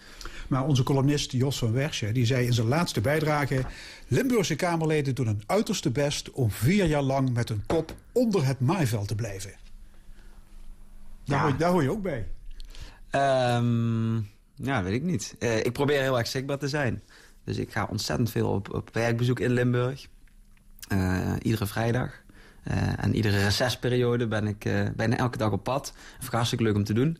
[0.47, 3.65] Maar onze columnist Jos van Wersje, die zei in zijn laatste bijdrage...
[4.07, 8.59] Limburgse Kamerleden doen hun uiterste best om vier jaar lang met hun kop onder het
[8.59, 9.51] maaiveld te blijven.
[11.25, 11.43] Daar, ja.
[11.43, 12.27] hoor, daar hoor je ook bij.
[13.55, 14.29] Um,
[14.61, 15.35] ja, weet ik niet.
[15.39, 17.03] Uh, ik probeer heel erg zichtbaar te zijn.
[17.43, 20.07] Dus ik ga ontzettend veel op, op werkbezoek in Limburg.
[20.93, 22.23] Uh, iedere vrijdag.
[22.97, 25.83] en iedere recessperiode ben ik bijna elke dag op pad.
[25.83, 27.17] Dat vind hartstikke leuk om te doen.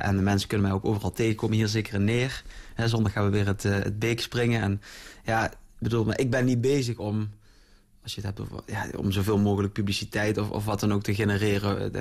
[0.00, 2.42] en de mensen kunnen mij ook overal tegenkomen, hier zeker in Neer.
[2.76, 4.62] zondag gaan we weer het, het beek springen.
[4.62, 4.80] En
[5.24, 7.30] ja, bedoel, maar ik ben niet bezig om
[8.02, 11.02] als je het hebt over, ja, om zoveel mogelijk publiciteit of, of wat dan ook
[11.02, 11.92] te genereren.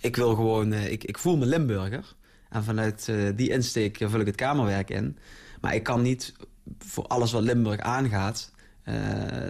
[0.00, 2.14] Ik wil gewoon, ik, ik voel me Limburger.
[2.56, 5.18] En vanuit die insteek vul ik het kamerwerk in.
[5.60, 6.34] Maar ik kan niet
[6.78, 8.54] voor alles wat Limburg aangaat...
[8.88, 8.94] Uh,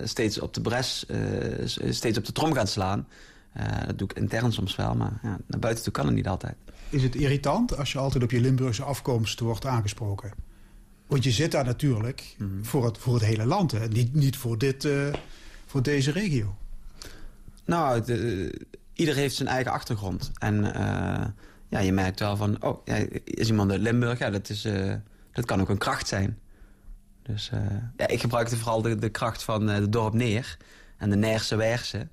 [0.04, 1.06] steeds op de bres,
[1.88, 3.06] steeds op de trom gaan slaan.
[3.86, 6.54] Dat doe ik intern soms wel, maar ja, naar buiten toe kan het niet altijd.
[6.88, 10.30] Is het irritant als je altijd op je Limburgse afkomst wordt aangesproken?
[11.06, 12.64] Want je zit daar natuurlijk mm -hmm.
[12.64, 13.88] voor, het, voor het hele land, hè?
[13.88, 14.88] Niet, niet voor, dit,
[15.66, 16.56] voor deze regio.
[17.64, 18.52] Nou, de,
[18.92, 20.30] ieder heeft zijn eigen achtergrond.
[20.38, 20.64] En
[21.68, 22.94] ja, je merkt wel van, oh, ja,
[23.24, 24.18] is iemand uit Limburg?
[24.18, 24.68] Ja, dat, is,
[25.32, 26.38] dat kan ook een kracht zijn.
[27.26, 27.60] Dus uh,
[27.96, 30.56] ja, ik gebruikte vooral de, de kracht van uh, de dorp Neer.
[30.98, 32.08] En de Neerse Werse.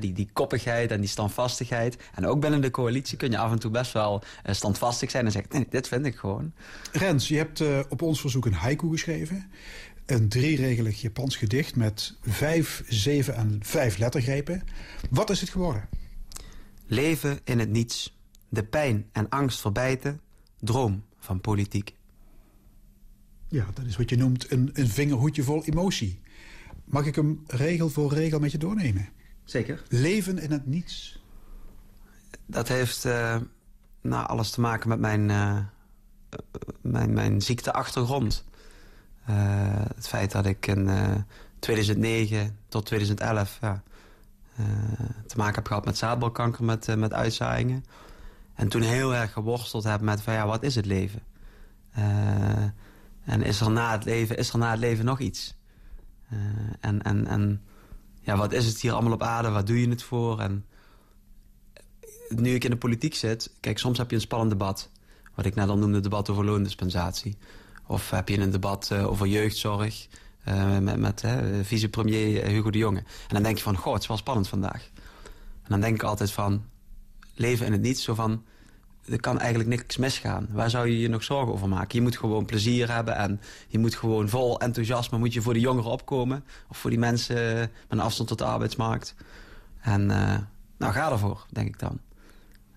[0.00, 1.96] die, die koppigheid en die standvastigheid.
[2.14, 5.24] En ook binnen de coalitie kun je af en toe best wel uh, standvastig zijn
[5.24, 5.50] en zeggen...
[5.52, 6.52] Nee, dit vind ik gewoon.
[6.92, 9.50] Rens, je hebt op ons verzoek een haiku geschreven.
[10.06, 14.62] Een drieregelig Japans gedicht met vijf, zeven en vijf lettergrepen.
[15.10, 15.88] Wat is het geworden?
[16.86, 18.13] Leven in het niets.
[18.54, 20.20] De pijn en angst verbijten.
[20.60, 21.94] Droom van politiek.
[23.48, 26.20] Ja, dat is wat je noemt een, een vingerhoedje vol emotie.
[26.84, 29.08] Mag ik hem regel voor regel met je doornemen?
[29.44, 29.82] Zeker.
[29.88, 31.22] Leven in het niets.
[32.46, 33.36] Dat heeft uh,
[34.00, 35.58] nou, alles te maken met mijn, uh,
[36.80, 38.44] mijn, mijn ziekteachtergrond.
[39.30, 39.36] Uh,
[39.94, 40.90] het feit dat ik in
[41.58, 43.82] 2009 tot 2011 ja,
[45.26, 47.84] te maken heb gehad met zaadbalkanker, met, met uitzaaiingen.
[48.54, 51.22] En toen heel erg geworsteld heb met van ja, wat is het leven?
[53.24, 55.56] En is er na het leven, is er na het leven nog iets?
[56.32, 56.38] Uh,
[56.80, 57.62] en, en, en
[58.20, 59.50] ja, wat is het hier allemaal op aarde?
[59.50, 60.40] Wat doe je het voor?
[60.40, 60.64] En
[62.28, 63.52] nu ik in de politiek zit...
[63.60, 64.90] Kijk, soms heb je een spannend debat.
[65.34, 67.36] Wat ik net al noemde, debat over loondispensatie.
[67.86, 70.06] Of heb je een debat uh, over jeugdzorg...
[70.80, 71.24] Met, met
[71.62, 72.98] vicepremier Hugo de Jonge.
[72.98, 74.90] En dan denk je van, goh, het is wel spannend vandaag.
[75.62, 76.64] En dan denk ik altijd van,
[77.34, 77.98] leven in het niet.
[77.98, 78.42] Zo van,
[79.08, 80.48] er kan eigenlijk niks misgaan.
[80.50, 81.98] Waar zou je je nog zorgen over maken?
[81.98, 85.18] Je moet gewoon plezier hebben en je moet gewoon vol enthousiasme...
[85.18, 88.44] moet je voor de jongeren opkomen of voor die mensen met een afstand tot de
[88.44, 89.14] arbeidsmarkt.
[89.80, 90.36] En uh,
[90.76, 92.00] nou, ga ervoor, denk ik dan.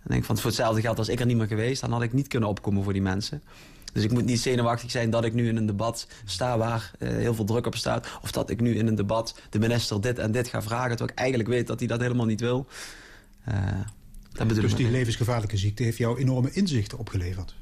[0.04, 1.82] En denk van, voor hetzelfde geld als ik er niet meer geweest...
[1.82, 3.44] dan had ik niet kunnen opkomen voor die mensen.
[3.94, 7.10] Dus ik moet niet zenuwachtig zijn dat ik nu in een debat sta waar uh,
[7.10, 8.08] heel veel druk op staat.
[8.22, 10.90] Of dat ik nu in een debat de minister dit en dit ga vragen...
[10.90, 12.68] terwijl ik eigenlijk weet dat hij dat helemaal niet wil.
[13.50, 13.56] Uh,
[14.46, 17.56] dus die levensgevaarlijke ziekte heeft jou enorme inzichten opgeleverd?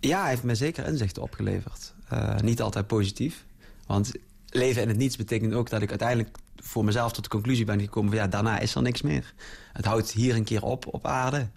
[0.00, 1.94] Ja, hij heeft me zeker inzichten opgeleverd.
[2.12, 3.44] Uh, niet altijd positief.
[3.86, 4.12] Want
[4.48, 7.80] leven in het niets betekent ook dat ik uiteindelijk voor mezelf tot de conclusie ben
[7.80, 8.10] gekomen...
[8.10, 9.34] van ja, daarna is er niks meer.
[9.72, 11.48] Het houdt hier een keer op, op aarde.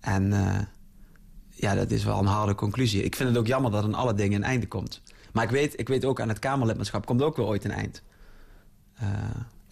[0.00, 0.58] En uh,
[1.50, 3.02] ja, dat is wel een harde conclusie.
[3.02, 5.02] Ik vind het ook jammer dat aan alle dingen een einde komt.
[5.32, 8.02] Maar ik weet, ik weet ook aan het Kamerlidmaatschap komt ook weer ooit een eind.
[9.02, 9.08] Uh,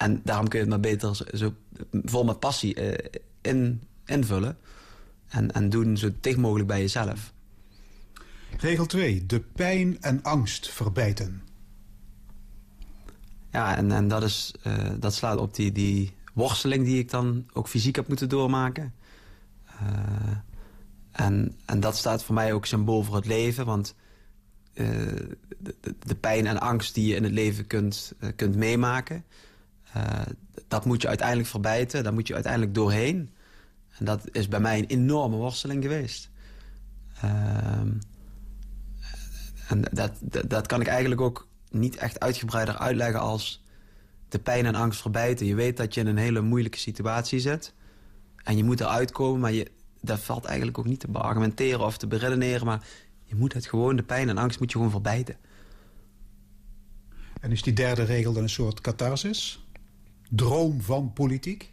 [0.01, 1.55] en daarom kun je het maar beter zo,
[1.93, 2.95] vol met passie uh,
[3.41, 4.59] in, invullen.
[5.29, 7.33] En, en doen zo dicht mogelijk bij jezelf.
[8.59, 9.27] Regel 2.
[9.27, 11.43] De pijn en angst verbijten.
[13.53, 17.47] Ja, en, en dat, is, uh, dat slaat op die, die worsteling die ik dan
[17.53, 18.95] ook fysiek heb moeten doormaken.
[19.83, 20.37] Uh,
[21.13, 23.67] en, en dat staat voor mij ook symbool voor het leven.
[23.67, 23.95] Want
[24.73, 29.25] de, de, de, pijn en angst die je in het leven kunt, kunt meemaken...
[29.97, 30.21] Uh,
[30.69, 33.31] dat moet je uiteindelijk verbijten, daar moet je uiteindelijk doorheen.
[33.99, 36.31] En dat is bij mij een enorme worsteling geweest.
[37.25, 37.31] Uh,
[39.69, 43.65] en dat, dat, dat, kan ik eigenlijk ook niet echt uitgebreider uitleggen als
[44.29, 45.47] de pijn en angst verbijten.
[45.47, 47.75] Je weet dat je in een hele moeilijke situatie zit.
[48.45, 49.71] En je moet eruit komen, maar je,
[50.01, 52.67] dat valt eigenlijk ook niet te beargumenteren of te beredeneren.
[52.67, 52.87] Maar
[53.25, 55.37] je moet het gewoon, de pijn en angst moet je gewoon verbijten.
[57.41, 59.65] En is die derde regel dan een soort catharsis?
[60.31, 61.73] Droom van politiek?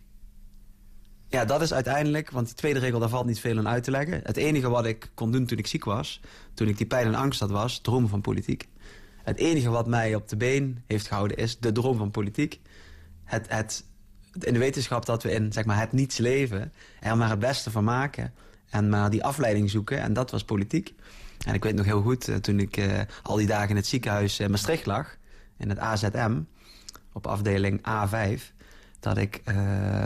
[1.29, 3.91] Ja, dat is uiteindelijk, want die tweede regel, daar valt niet veel aan uit te
[3.91, 4.19] leggen.
[4.23, 6.21] Het enige wat ik kon doen toen ik ziek was,
[6.53, 8.67] toen ik die pijn en angst had, was dromen van politiek.
[9.23, 12.59] Het enige wat mij op de been heeft gehouden is de droom van politiek.
[13.23, 13.83] Het, het,
[14.39, 17.71] in de wetenschap dat we in zeg maar, het niets leven, er maar het beste
[17.71, 18.33] van maken
[18.69, 20.01] en maar die afleiding zoeken.
[20.01, 20.93] En dat was politiek.
[21.45, 23.87] En ik weet nog heel goed, eh, toen ik uh, al die dagen in het
[23.87, 25.17] ziekenhuis in Maastricht lag,
[25.57, 26.39] in het AZM
[27.17, 28.41] op afdeling A5...
[28.99, 30.05] dat ik uh,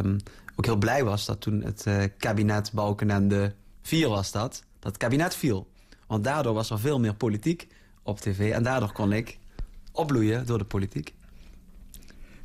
[0.55, 4.63] ook heel blij was dat toen het uh, kabinet Balkenende 4 was dat...
[4.79, 5.67] dat het kabinet viel.
[6.07, 7.67] Want daardoor was er veel meer politiek
[8.03, 8.51] op tv...
[8.51, 9.37] en daardoor kon ik
[9.91, 11.13] opbloeien door de politiek.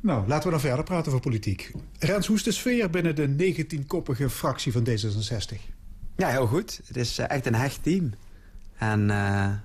[0.01, 1.71] Nou, laten we dan verder praten over politiek.
[1.99, 5.61] Rens, hoe is de sfeer binnen de 19-koppige fractie van D66?
[6.15, 6.81] Ja, heel goed.
[6.87, 8.13] Het is echt een hecht team.
[8.77, 9.05] En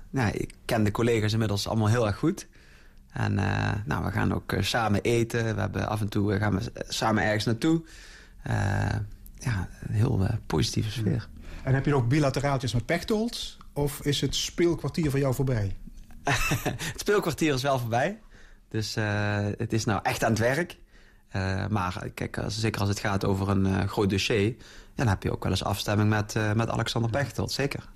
[0.09, 2.47] nou, ik ken de collega's inmiddels allemaal heel erg goed.
[3.13, 3.33] En
[3.85, 5.55] nou, we gaan ook samen eten.
[5.55, 7.81] We hebben af en toe gaan we samen ergens naartoe.
[9.39, 11.27] ja, een heel positieve sfeer.
[11.63, 13.57] En heb je ook bilateraaltjes met Pechtold?
[13.73, 15.75] Of is het speelkwartier voor jou voorbij?
[16.63, 18.19] het speelkwartier is wel voorbij.
[18.69, 18.95] Dus
[19.57, 20.77] het is nou echt aan het werk.
[21.35, 24.55] Uh, maar kijk, als, zeker als het gaat over een uh, groot dossier...
[24.95, 27.89] dan heb je ook wel eens afstemming met, met Alexander Pechtold, zeker.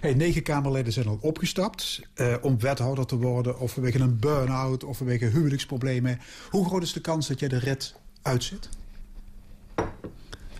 [0.00, 2.00] Hey, negen Kamerleden zijn al opgestapt
[2.40, 3.58] om wethouder te worden...
[3.58, 6.20] of vanwege een burn-out of vanwege huwelijksproblemen.
[6.50, 8.68] Hoe groot is de kans dat jij de red uitzet?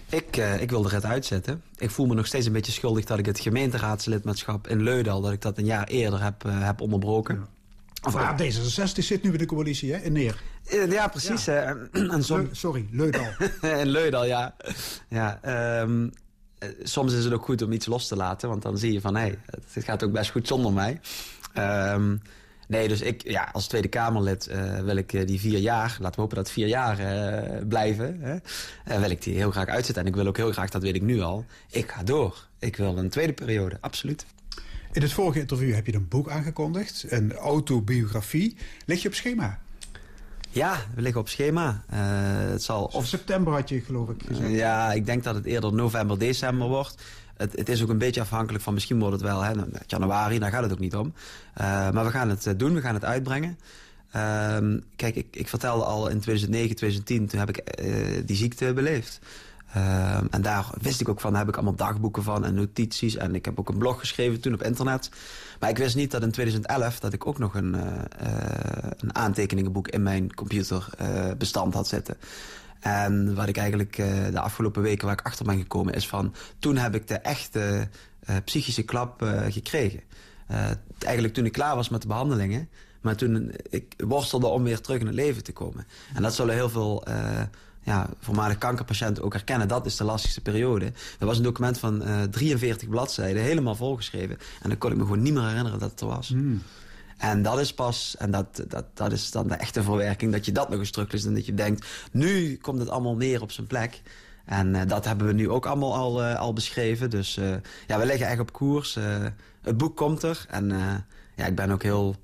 [0.08, 1.62] Ik, uh, ik wil de red uitzetten.
[1.76, 5.20] Ik voel me nog steeds een beetje schuldig dat ik het gemeenteraadslidmaatschap in Leudal...
[5.20, 7.34] dat ik dat een jaar eerder heb, uh, heb onderbroken.
[7.34, 7.48] Ja.
[8.02, 9.98] Of, ah, D66 zit nu bij de coalitie, hè?
[9.98, 10.42] In Neer.
[10.88, 11.44] Ja, precies.
[11.44, 11.76] Ja.
[11.92, 12.48] en som...
[12.52, 13.26] sorry, Leudal.
[13.80, 14.56] in Leudal, ja.
[15.08, 15.40] ja
[15.80, 16.12] um,
[16.82, 18.48] soms is het ook goed om iets los te laten.
[18.48, 19.38] Want dan zie je van, hé, hey,
[19.72, 21.00] het gaat ook best goed zonder mij.
[21.94, 22.20] Um,
[22.68, 26.14] Nee, dus ik, ja, als Tweede Kamerlid uh, wil ik uh, die vier jaar, laten
[26.14, 26.98] we hopen dat vier jaar
[27.66, 28.18] blijven,
[28.84, 30.02] hè, wil ik die heel graag uitzetten.
[30.02, 32.46] En ik wil ook heel graag, dat weet ik nu al, ik ga door.
[32.58, 34.26] Ik wil een tweede periode, absoluut.
[34.92, 38.56] In het vorige interview heb je een boek aangekondigd, een autobiografie.
[38.86, 39.58] Lig je op schema?
[40.50, 41.82] Ja, we liggen op schema.
[42.50, 44.50] het zal of september had je geloof ik gezegd.
[44.50, 46.96] ja, ik denk dat het eerder november, december wordt
[47.38, 48.74] het, het, is ook een beetje afhankelijk van...
[48.74, 49.52] misschien wordt het wel hè,
[49.86, 51.12] januari, daar gaat het ook niet om.
[51.60, 53.58] Uh, maar we gaan het eh, doen, we gaan het uitbrengen.
[54.16, 54.56] Uh,
[54.96, 57.26] kijk, ik, ik, vertelde al in 2009, 2010...
[57.26, 59.20] toen heb ik die ziekte beleefd.
[59.76, 63.16] Uh, en daar wist ik ook van, heb ik allemaal dagboeken van en notities.
[63.16, 65.10] En ik heb ook een blog geschreven toen op internet.
[65.60, 67.82] Maar ik wist niet dat in 2011 dat ik ook nog een, uh,
[68.98, 72.16] een aantekeningenboek in mijn computerbestand had zitten.
[72.80, 76.34] En wat ik eigenlijk uh, de afgelopen weken waar ik achter ben gekomen is van...
[76.58, 77.88] toen heb ik de echte
[78.44, 80.00] psychische klap gekregen.
[80.98, 82.68] eigenlijk toen ik klaar was met de behandelingen.
[83.00, 85.86] Maar toen ik worstelde om weer terug in het leven te komen.
[86.14, 87.04] En dat zullen heel veel
[87.88, 89.68] ja, voormalig kankerpatiënten ook herkennen.
[89.68, 90.92] Dat is de lastigste periode.
[91.18, 94.38] Er was een document van 43 bladzijden, helemaal volgeschreven.
[94.62, 96.28] En dan kon ik me gewoon niet meer herinneren dat het er was.
[96.28, 96.62] Mm.
[97.18, 100.52] En dat is pas, en dat, dat, dat is dan de echte verwerking, dat je
[100.52, 103.66] dat nog eens terugleest en dat je denkt, nu komt het allemaal neer op zijn
[103.66, 104.02] plek.
[104.44, 107.10] En uh, dat hebben we nu ook allemaal al, uh, al beschreven.
[107.10, 107.54] Dus uh,
[107.86, 108.98] ja, we liggen echt op koers.
[109.62, 110.46] het boek komt er.
[110.48, 110.68] En
[111.36, 112.16] ja, ik ben ook heel,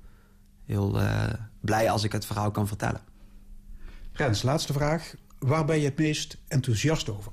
[0.65, 0.99] heel
[1.59, 3.01] blij als ik het verhaal kan vertellen.
[4.13, 5.13] Rens, laatste vraag.
[5.45, 7.31] Waar ben je het meest enthousiast over?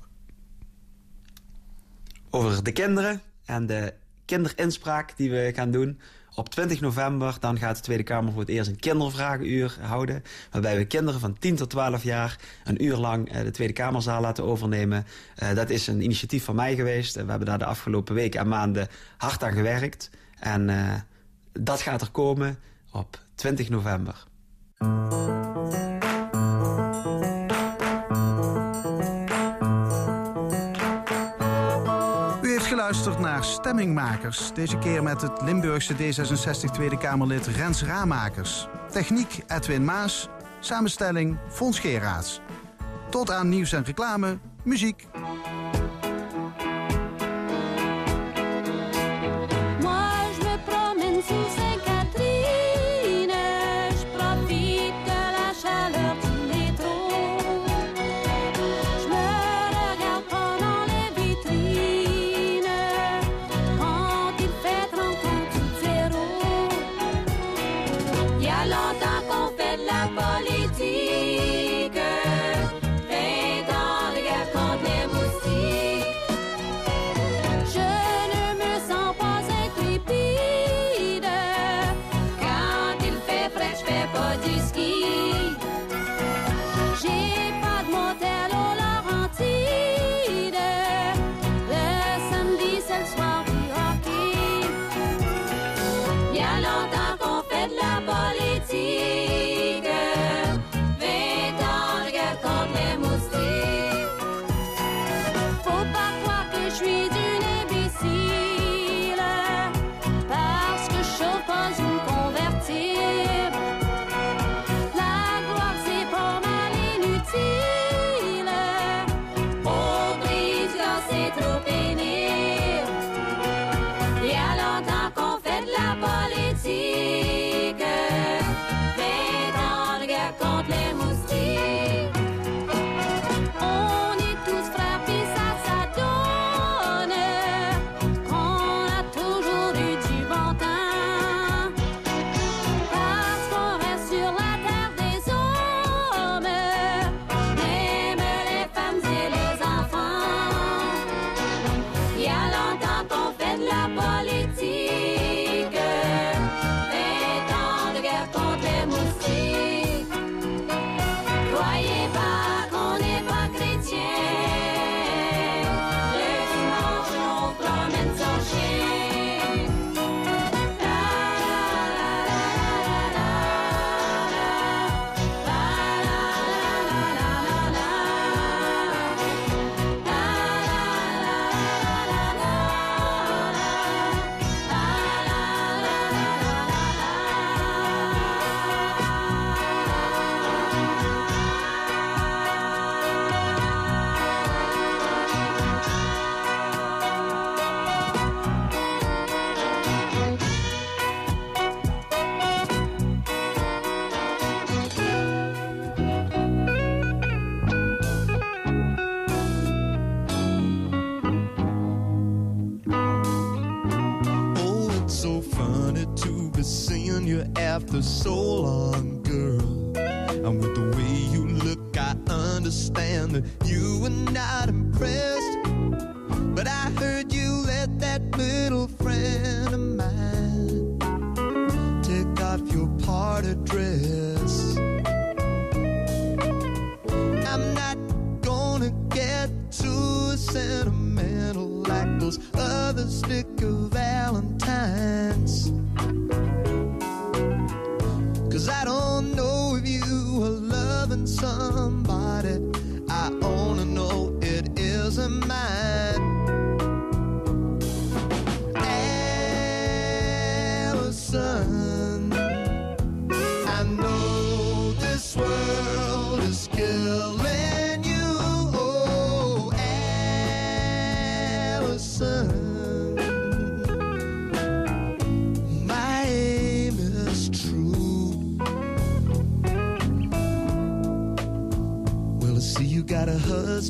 [2.29, 3.93] Over de kinderen en de
[4.25, 5.99] kinderinspraak die we gaan doen.
[6.35, 10.23] Op 20 november dan gaat de Tweede Kamer voor het eerst een kindervragenuur houden.
[10.51, 14.21] Waarbij we kinderen van 10 tot 12 jaar een uur lang eh, de Tweede Kamerzaal
[14.21, 15.05] laten overnemen.
[15.43, 17.15] Uh, dat is een initiatief van mij geweest.
[17.15, 18.87] we hebben daar de afgelopen weken en maanden
[19.17, 20.09] hard aan gewerkt.
[20.39, 20.71] En
[21.51, 22.59] dat gaat er komen
[22.91, 24.25] op 20 november.
[32.93, 34.53] luistert naar Stemmingmakers.
[34.53, 38.67] Deze keer met het Limburgse D66 Tweede Kamerlid Rens Raamakers.
[38.91, 40.29] Techniek Edwin Maas.
[40.59, 42.41] Samenstelling Fons Geraads.
[43.09, 45.07] Tot aan nieuws en reclame, muziek.
[49.81, 51.72] Moi, je
[68.73, 69.12] 大大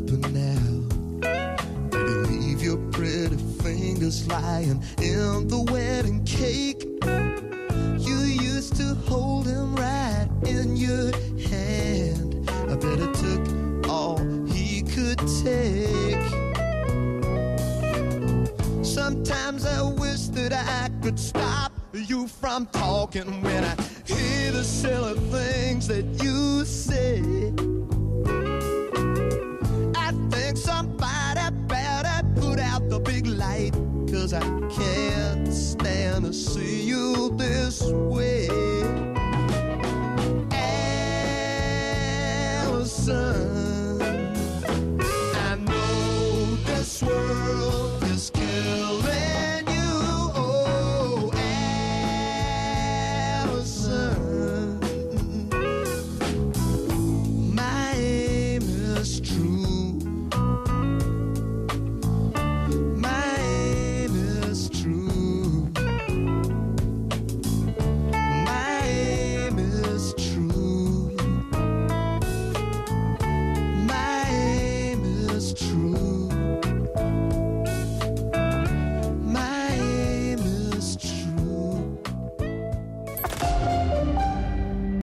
[0.08, 0.43] 싶은 내